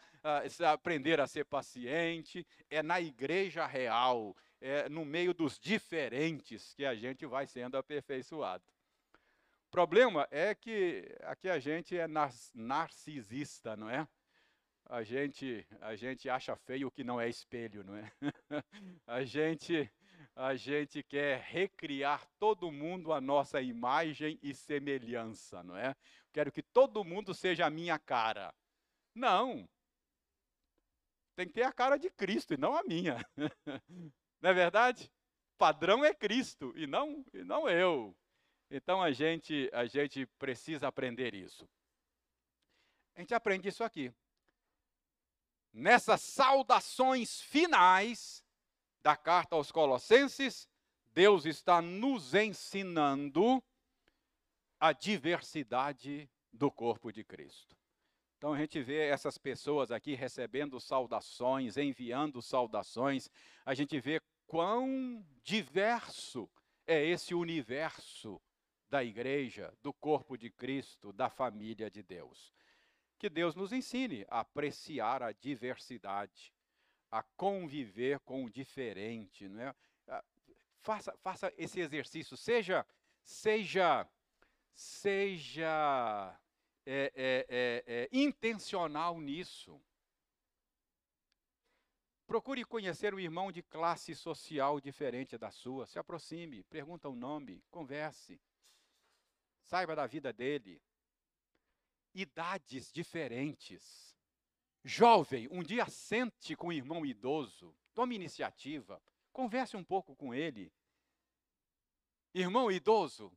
[0.72, 2.46] aprender a ser paciente.
[2.70, 8.64] É na igreja real, é no meio dos diferentes que a gente vai sendo aperfeiçoado.
[9.72, 12.06] Problema é que aqui a gente é
[12.54, 14.08] narcisista, não é?
[14.92, 18.12] a gente, a gente acha feio o que não é espelho, não é?
[19.08, 19.90] a gente,
[20.36, 25.96] a gente quer recriar todo mundo a nossa imagem e semelhança, não é?
[26.34, 28.54] Quero que todo mundo seja a minha cara.
[29.16, 29.66] Não.
[31.38, 33.26] Tem que ter a cara de Cristo e não a minha.
[34.42, 35.10] não é verdade?
[35.56, 38.14] O padrão é Cristo e não, e não eu.
[38.72, 41.70] Então a gente, a gente precisa aprender isso.
[43.14, 44.12] A gente aprende isso aqui
[45.74, 48.44] nessas saudações finais
[49.02, 50.68] da carta aos Colossenses,
[51.14, 53.64] Deus está nos ensinando
[54.80, 57.76] a diversidade do corpo de Cristo.
[58.38, 63.30] Então a gente vê essas pessoas aqui recebendo saudações, enviando saudações,
[63.66, 66.50] a gente vê quão diverso
[66.88, 68.42] é esse universo
[68.92, 72.54] da igreja, do corpo de Cristo, da família de Deus.
[73.18, 76.54] Que Deus nos ensine a apreciar a diversidade,
[77.10, 79.76] a conviver com o diferente, não é?
[80.10, 80.24] Ah,
[80.82, 82.86] faça, faça esse exercício, seja,
[83.24, 84.06] seja,
[84.74, 86.38] seja
[86.86, 89.82] é, é, é, é, intencional nisso.
[92.28, 95.88] Procure conhecer um irmão de classe social diferente da sua.
[95.88, 98.42] Se aproxime, pergunta o nome, converse.
[99.72, 100.82] Saiba da vida dele
[102.14, 104.14] idades diferentes.
[104.84, 109.02] Jovem, um dia sente com o irmão idoso, tome iniciativa,
[109.32, 110.74] converse um pouco com ele.
[112.34, 113.32] Irmão idoso,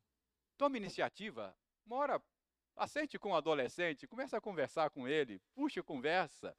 [0.56, 1.56] tome iniciativa,
[1.86, 2.20] mora,
[2.74, 6.56] assente com o adolescente, comece a conversar com ele, puxe conversa,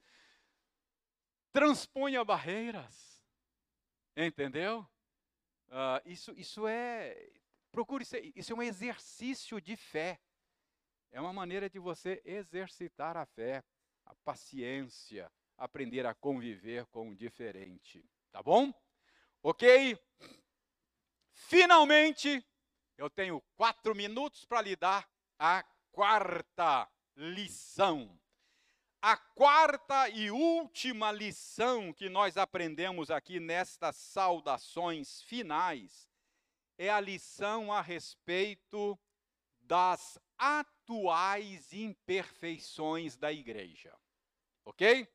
[1.52, 3.22] transponha barreiras,
[4.16, 4.88] entendeu?
[5.68, 7.30] Uh, isso, isso é,
[7.76, 10.18] procure ser, isso é um exercício de fé.
[11.12, 13.62] É uma maneira de você exercitar a fé,
[14.06, 18.10] a paciência, aprender a conviver com o diferente.
[18.32, 18.74] Tá bom?
[19.44, 20.00] Ok?
[21.34, 22.44] finalmente,
[22.98, 25.06] eu tenho quatro minutos para lhe dar
[25.38, 25.62] a
[25.92, 28.18] quarta lição.
[29.02, 36.10] A quarta e última lição que nós aprendemos aqui nestas saudações finais
[36.78, 39.00] é a lição a respeito
[39.62, 43.98] das atuais imperfeições da igreja.
[44.66, 45.08] Ok?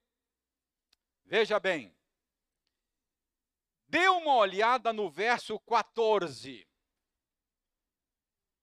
[1.24, 1.94] Veja bem.
[3.86, 6.66] Dê uma olhada no verso 14.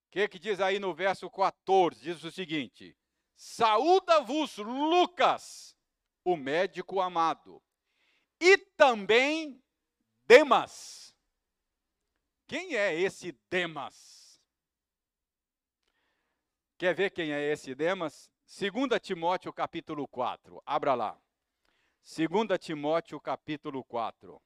[0.07, 2.01] O que, que diz aí no verso 14?
[2.01, 2.97] Diz o seguinte:
[3.35, 5.77] Saúda-vos Lucas,
[6.23, 7.61] o médico amado,
[8.39, 9.61] e também
[10.25, 11.06] Demas.
[12.47, 14.41] Quem é esse Demas?
[16.77, 18.31] Quer ver quem é esse Demas?
[18.47, 20.63] 2 Timóteo capítulo 4.
[20.65, 21.21] Abra lá.
[22.05, 24.41] 2 Timóteo capítulo 4.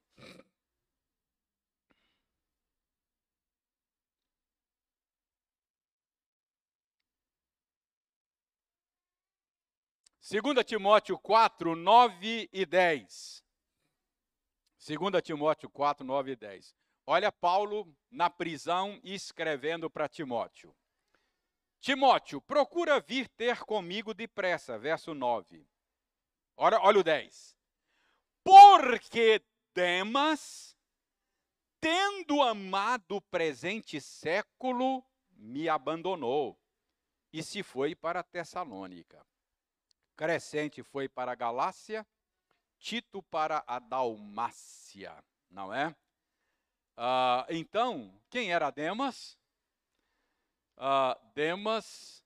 [10.32, 13.44] 2 Timóteo 4, 9 e 10.
[14.88, 16.81] 2 Timóteo 4, 9 e 10.
[17.14, 20.74] Olha Paulo na prisão escrevendo para Timóteo.
[21.82, 25.68] Timóteo, procura vir ter comigo depressa, verso 9.
[26.56, 27.54] Olha, olha o 10.
[28.42, 29.44] Porque
[29.74, 30.74] Demas,
[31.82, 36.58] tendo amado o presente século, me abandonou
[37.34, 39.22] e se foi para Tessalônica.
[40.16, 42.08] Crescente foi para a Galácia,
[42.80, 45.94] Tito para a Dalmácia, não é?
[46.96, 49.38] Ah, então, quem era Demas?
[50.78, 52.24] Ah, Demas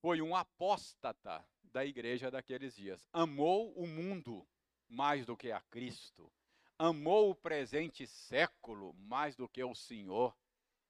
[0.00, 3.06] foi um apóstata da igreja daqueles dias.
[3.12, 4.46] Amou o mundo
[4.88, 6.32] mais do que a Cristo.
[6.78, 10.36] Amou o presente século mais do que o Senhor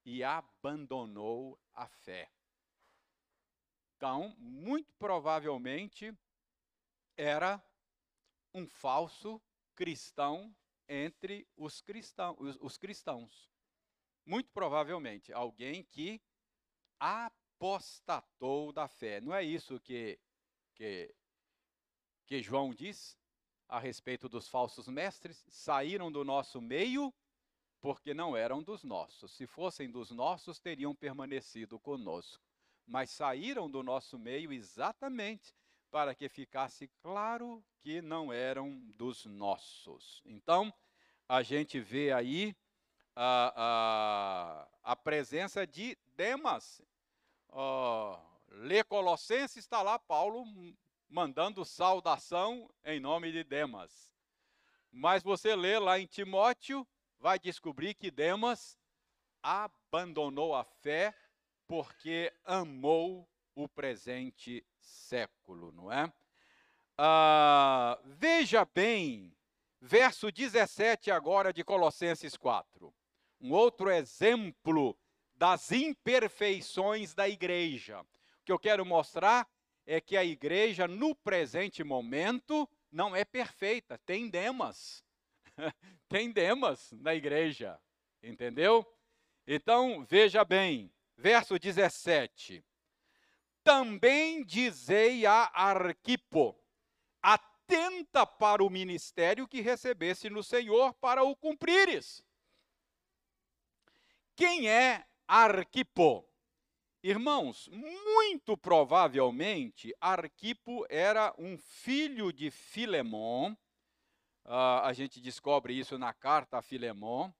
[0.04, 2.30] e abandonou a fé.
[3.96, 6.16] Então, muito provavelmente,
[7.16, 7.62] era
[8.54, 9.40] um falso
[9.74, 10.54] cristão
[10.88, 13.50] entre os, cristão, os, os cristãos.
[14.24, 16.20] Muito provavelmente, alguém que
[16.98, 19.20] apostatou da fé.
[19.20, 20.18] Não é isso que,
[20.74, 21.14] que,
[22.26, 23.18] que João diz
[23.68, 25.44] a respeito dos falsos mestres?
[25.48, 27.12] Saíram do nosso meio
[27.80, 29.32] porque não eram dos nossos.
[29.32, 32.48] Se fossem dos nossos, teriam permanecido conosco
[32.88, 35.54] mas saíram do nosso meio exatamente
[35.90, 40.22] para que ficasse claro que não eram dos nossos.
[40.24, 40.72] Então,
[41.28, 42.56] a gente vê aí
[43.14, 43.52] a,
[44.84, 46.80] a, a presença de Demas.
[47.50, 48.18] Uh,
[48.48, 50.44] lê Colossenses, está lá Paulo
[51.08, 54.10] mandando saudação em nome de Demas.
[54.90, 56.86] Mas você lê lá em Timóteo,
[57.18, 58.78] vai descobrir que Demas
[59.42, 61.14] abandonou a fé
[61.66, 66.12] porque amou o presente século, não é?
[66.96, 69.32] Ah, veja bem,
[69.80, 72.92] verso 17 agora de Colossenses 4.
[73.40, 74.98] Um outro exemplo
[75.36, 78.00] das imperfeições da igreja.
[78.00, 79.48] O que eu quero mostrar
[79.86, 85.04] é que a igreja, no presente momento, não é perfeita, tem demas.
[86.08, 87.78] tem demas na igreja,
[88.22, 88.84] entendeu?
[89.46, 92.64] Então, veja bem, verso 17.
[93.68, 96.58] Também dizei a Arquipo:
[97.20, 102.24] atenta para o ministério que recebesse no Senhor para o cumprires.
[104.34, 106.26] Quem é Arquipo?
[107.02, 113.52] Irmãos, muito provavelmente Arquipo era um filho de Filemon.
[114.46, 117.30] Uh, a gente descobre isso na carta a Filemon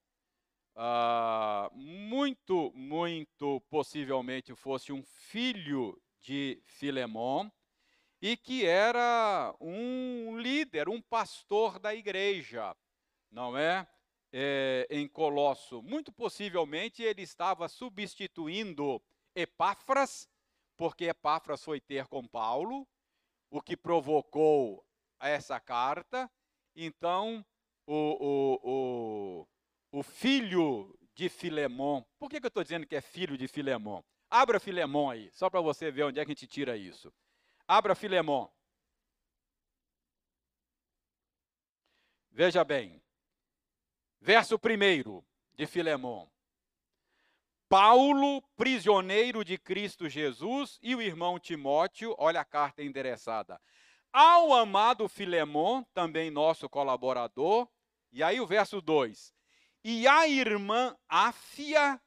[0.79, 7.49] uh, muito, muito possivelmente fosse um filho de Filemon
[8.21, 12.77] e que era um líder, um pastor da igreja,
[13.31, 13.87] não é?
[14.33, 14.87] é?
[14.91, 15.83] Em Colosso.
[15.83, 19.01] Muito possivelmente ele estava substituindo
[19.35, 20.29] Epáfras,
[20.77, 22.87] porque Epáfras foi ter com Paulo,
[23.51, 24.85] o que provocou
[25.21, 26.31] essa carta.
[26.75, 27.45] Então,
[27.87, 28.61] o, o,
[29.93, 32.03] o, o filho de Filemon.
[32.19, 34.03] Por que, que eu estou dizendo que é filho de Filemon?
[34.31, 37.13] Abra Filemon aí, só para você ver onde é que a gente tira isso.
[37.67, 38.49] Abra Filemon.
[42.31, 43.03] Veja bem.
[44.21, 45.23] Verso 1
[45.55, 46.29] de Filemon.
[47.69, 53.61] Paulo, prisioneiro de Cristo Jesus, e o irmão Timóteo, olha a carta endereçada.
[54.13, 57.69] Ao amado Filemon, também nosso colaborador,
[58.11, 59.35] e aí o verso 2:
[59.85, 62.01] e a irmã Áfia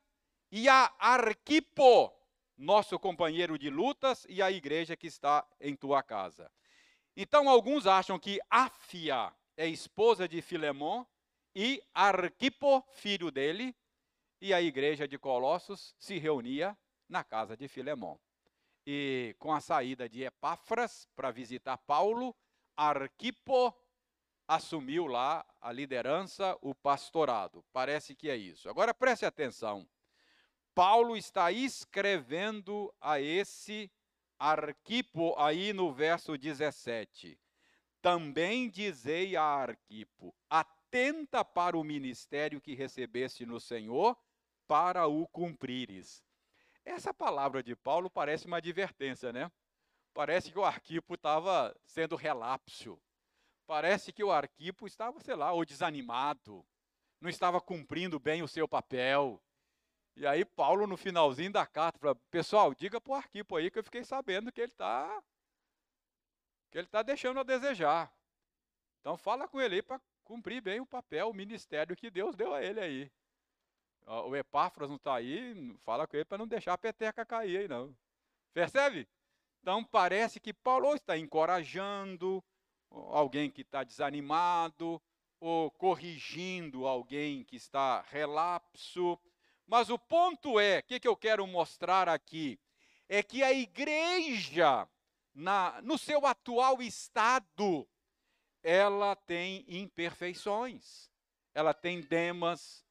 [0.52, 2.14] e a Arquipo,
[2.58, 6.52] nosso companheiro de lutas, e a igreja que está em tua casa.
[7.16, 11.06] Então, alguns acham que Áfia é esposa de Filemon
[11.56, 13.76] e Arquipo, filho dele,
[14.42, 18.18] e a igreja de Colossos se reunia na casa de Filemon.
[18.86, 22.36] E com a saída de Epáfras para visitar Paulo,
[22.76, 23.74] Arquipo
[24.48, 27.64] assumiu lá a liderança, o pastorado.
[27.72, 28.70] Parece que é isso.
[28.70, 29.88] Agora preste atenção.
[30.74, 33.92] Paulo está escrevendo a esse
[34.40, 37.38] Arquipo aí no verso 17.
[38.02, 44.18] Também dizei a Arquipo: atenta para o ministério que recebeste no Senhor,
[44.68, 46.24] para o cumprires.
[46.86, 49.52] Essa palavra de Paulo parece uma advertência, né?
[50.14, 53.00] Parece que o Arquipo estava sendo relapso.
[53.68, 56.66] Parece que o Arquipo estava, sei lá, ou desanimado,
[57.20, 59.42] não estava cumprindo bem o seu papel
[60.16, 63.80] e aí Paulo, no finalzinho da carta, fala, pessoal, diga para o Arquipo aí que
[63.80, 65.24] eu fiquei sabendo que ele está
[66.70, 68.12] que ele está deixando a desejar.
[69.00, 72.54] Então fala com ele aí para cumprir bem o papel, o ministério que Deus deu
[72.54, 73.12] a ele aí.
[74.06, 77.68] O Epáfras não está aí, fala com ele para não deixar a peteca cair aí
[77.68, 77.96] não.
[78.54, 79.08] Percebe?
[79.62, 82.44] Então parece que Paulo está encorajando
[82.90, 85.02] alguém que está desanimado,
[85.40, 89.20] ou corrigindo alguém que está relapso.
[89.72, 92.60] Mas o ponto é, o que, que eu quero mostrar aqui?
[93.08, 94.86] É que a igreja,
[95.34, 97.88] na, no seu atual estado,
[98.62, 101.10] ela tem imperfeições,
[101.54, 102.86] ela tem demas,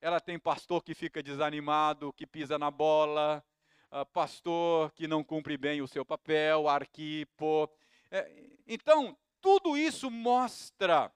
[0.00, 3.44] ela tem pastor que fica desanimado, que pisa na bola,
[3.90, 7.70] uh, pastor que não cumpre bem o seu papel, arquipo.
[8.10, 8.32] É,
[8.66, 11.12] então, tudo isso mostra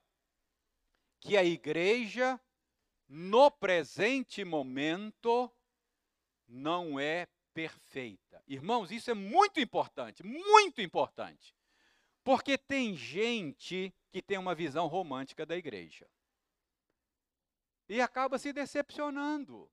[1.19, 2.39] que a igreja
[3.09, 5.51] no presente momento,
[6.49, 8.43] não é perfeita.
[8.47, 11.55] Irmãos, isso é muito importante, muito importante.
[12.23, 16.09] Porque tem gente que tem uma visão romântica da igreja.
[17.89, 19.71] E acaba se decepcionando.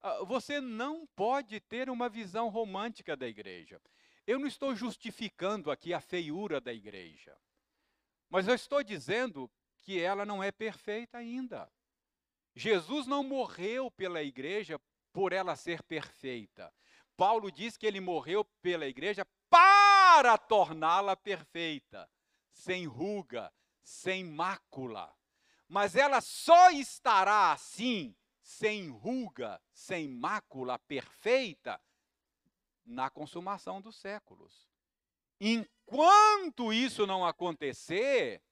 [0.00, 3.80] Ah, você não pode ter uma visão romântica da igreja.
[4.26, 7.36] Eu não estou justificando aqui a feiura da igreja.
[8.30, 11.70] Mas eu estou dizendo que ela não é perfeita ainda.
[12.58, 14.80] Jesus não morreu pela igreja
[15.12, 16.74] por ela ser perfeita.
[17.16, 22.10] Paulo diz que ele morreu pela igreja para torná-la perfeita,
[22.50, 25.16] sem ruga, sem mácula.
[25.68, 28.12] Mas ela só estará assim,
[28.42, 31.80] sem ruga, sem mácula, perfeita,
[32.84, 34.68] na consumação dos séculos.
[35.40, 38.42] Enquanto isso não acontecer,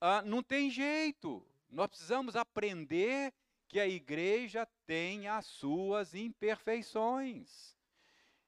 [0.00, 1.46] ah, não tem jeito.
[1.68, 3.34] Nós precisamos aprender
[3.70, 7.78] que a igreja tem as suas imperfeições.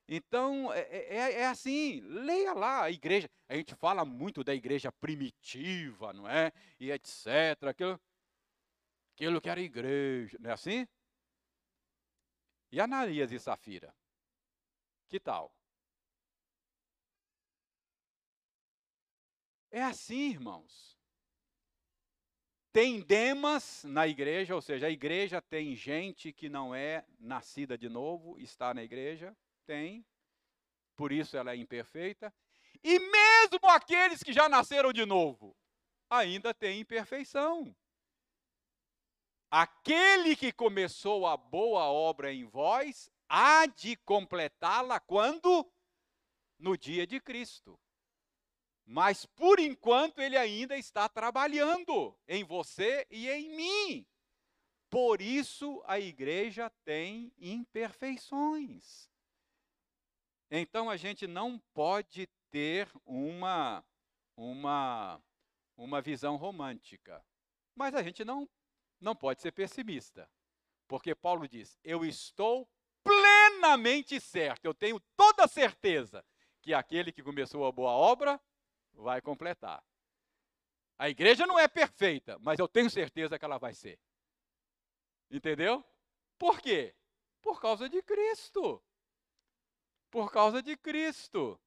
[0.09, 3.31] Então, é, é, é, é, assim, leia lá a igreja.
[3.49, 6.53] A gente fala muito da igreja primitiva, não é?
[6.81, 7.63] E etc.
[7.69, 8.01] Aquilo,
[9.15, 10.89] aquilo que era igreja, não é assim?
[12.73, 13.95] E Ananias e Safira?
[15.09, 15.55] Que tal?
[19.71, 20.99] É assim, irmãos.
[22.73, 27.87] Tem demas na igreja, ou seja, a igreja tem gente que não é nascida de
[27.87, 29.37] novo, está na igreja,
[29.67, 30.07] tem,
[30.97, 32.33] por isso ela é imperfeita.
[32.83, 35.55] E mesmo aqueles que já nasceram de novo,
[36.09, 37.77] ainda tem imperfeição.
[39.51, 45.71] Aquele que começou a boa obra em vós, há de completá-la quando?
[46.59, 47.79] No dia de Cristo.
[48.85, 54.07] Mas por enquanto ele ainda está trabalhando em você e em mim.
[54.91, 59.09] Por isso a igreja tem imperfeições.
[60.51, 63.83] Então a gente não pode ter uma
[64.37, 65.23] uma
[65.77, 67.25] uma visão romântica.
[67.75, 68.49] Mas a gente não
[69.01, 70.29] não pode ser pessimista.
[70.87, 72.69] Porque Paulo diz: "Eu estou
[73.03, 76.25] plenamente certo, eu tenho toda certeza
[76.61, 78.41] que aquele que começou a boa obra
[78.95, 79.83] vai completar.
[80.99, 83.99] A igreja não é perfeita, mas eu tenho certeza que ela vai ser.
[85.31, 85.85] Entendeu?
[86.39, 86.95] Por quê?
[87.41, 88.83] Por causa de Cristo.
[90.11, 91.61] Por causa de Cristo.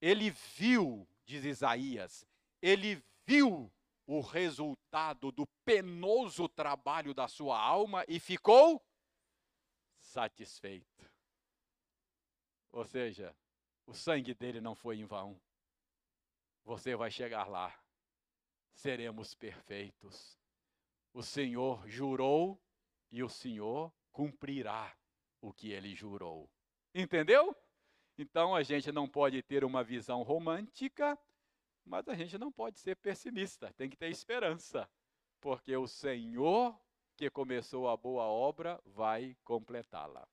[0.00, 2.26] Ele viu, diz Isaías,
[2.60, 3.72] ele viu
[4.06, 8.84] o resultado do penoso trabalho da sua alma e ficou
[9.98, 11.08] satisfeito.
[12.70, 13.36] Ou seja,
[13.86, 15.40] o sangue dele não foi em vão.
[16.66, 17.72] Você vai chegar lá.
[18.72, 20.36] Seremos perfeitos.
[21.12, 22.60] O Senhor jurou
[23.08, 24.92] e o Senhor cumprirá
[25.40, 26.50] o que ele jurou.
[26.92, 27.56] Entendeu?
[28.18, 31.16] Então a gente não pode ter uma visão romântica,
[31.84, 34.90] mas a gente não pode ser pessimista, tem que ter esperança,
[35.40, 36.76] porque o Senhor
[37.16, 40.26] que começou a boa obra vai completá-la.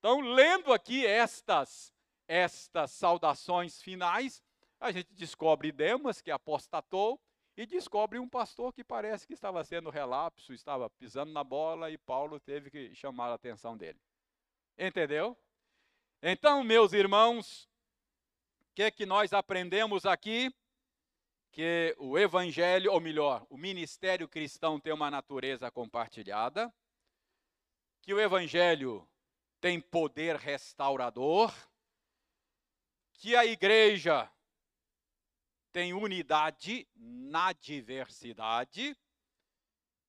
[0.00, 1.94] Então, lendo aqui estas
[2.26, 4.42] estas saudações finais,
[4.82, 7.20] a gente descobre Demas que apostatou
[7.56, 11.96] e descobre um pastor que parece que estava sendo relapso, estava pisando na bola e
[11.96, 14.00] Paulo teve que chamar a atenção dele.
[14.76, 15.38] Entendeu?
[16.20, 17.68] Então, meus irmãos,
[18.70, 20.52] o que, que nós aprendemos aqui?
[21.52, 26.74] Que o evangelho, ou melhor, o ministério cristão tem uma natureza compartilhada,
[28.00, 29.08] que o evangelho
[29.60, 31.54] tem poder restaurador,
[33.12, 34.31] que a igreja
[35.72, 38.96] tem unidade na diversidade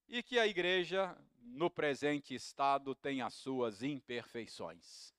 [0.08, 5.14] e que a igreja, no presente estado, tem as suas imperfeições.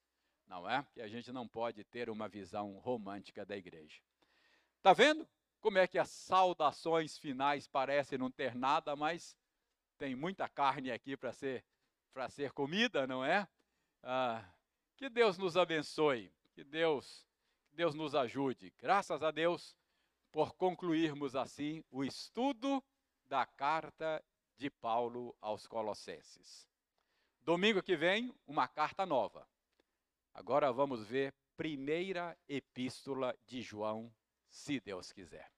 [0.46, 0.86] Não é?
[0.92, 4.00] Que a gente não pode ter uma visão romântica da igreja.
[4.76, 5.26] Está vendo
[5.60, 9.34] como é que as saudações finais parecem não ter nada, mas
[9.96, 11.64] tem muita carne aqui para ser,
[12.12, 13.48] para ser comida, não é?
[14.02, 14.44] Ah,
[14.94, 17.26] que Deus nos abençoe, que Deus,
[17.70, 18.74] que Deus nos ajude.
[18.78, 19.74] Graças a Deus
[20.34, 22.82] por concluirmos assim o estudo
[23.28, 24.20] da carta
[24.56, 26.68] de Paulo aos Colossenses.
[27.40, 29.48] Domingo que vem, uma carta nova.
[30.34, 34.12] Agora vamos ver primeira epístola de João,
[34.50, 35.53] se Deus quiser.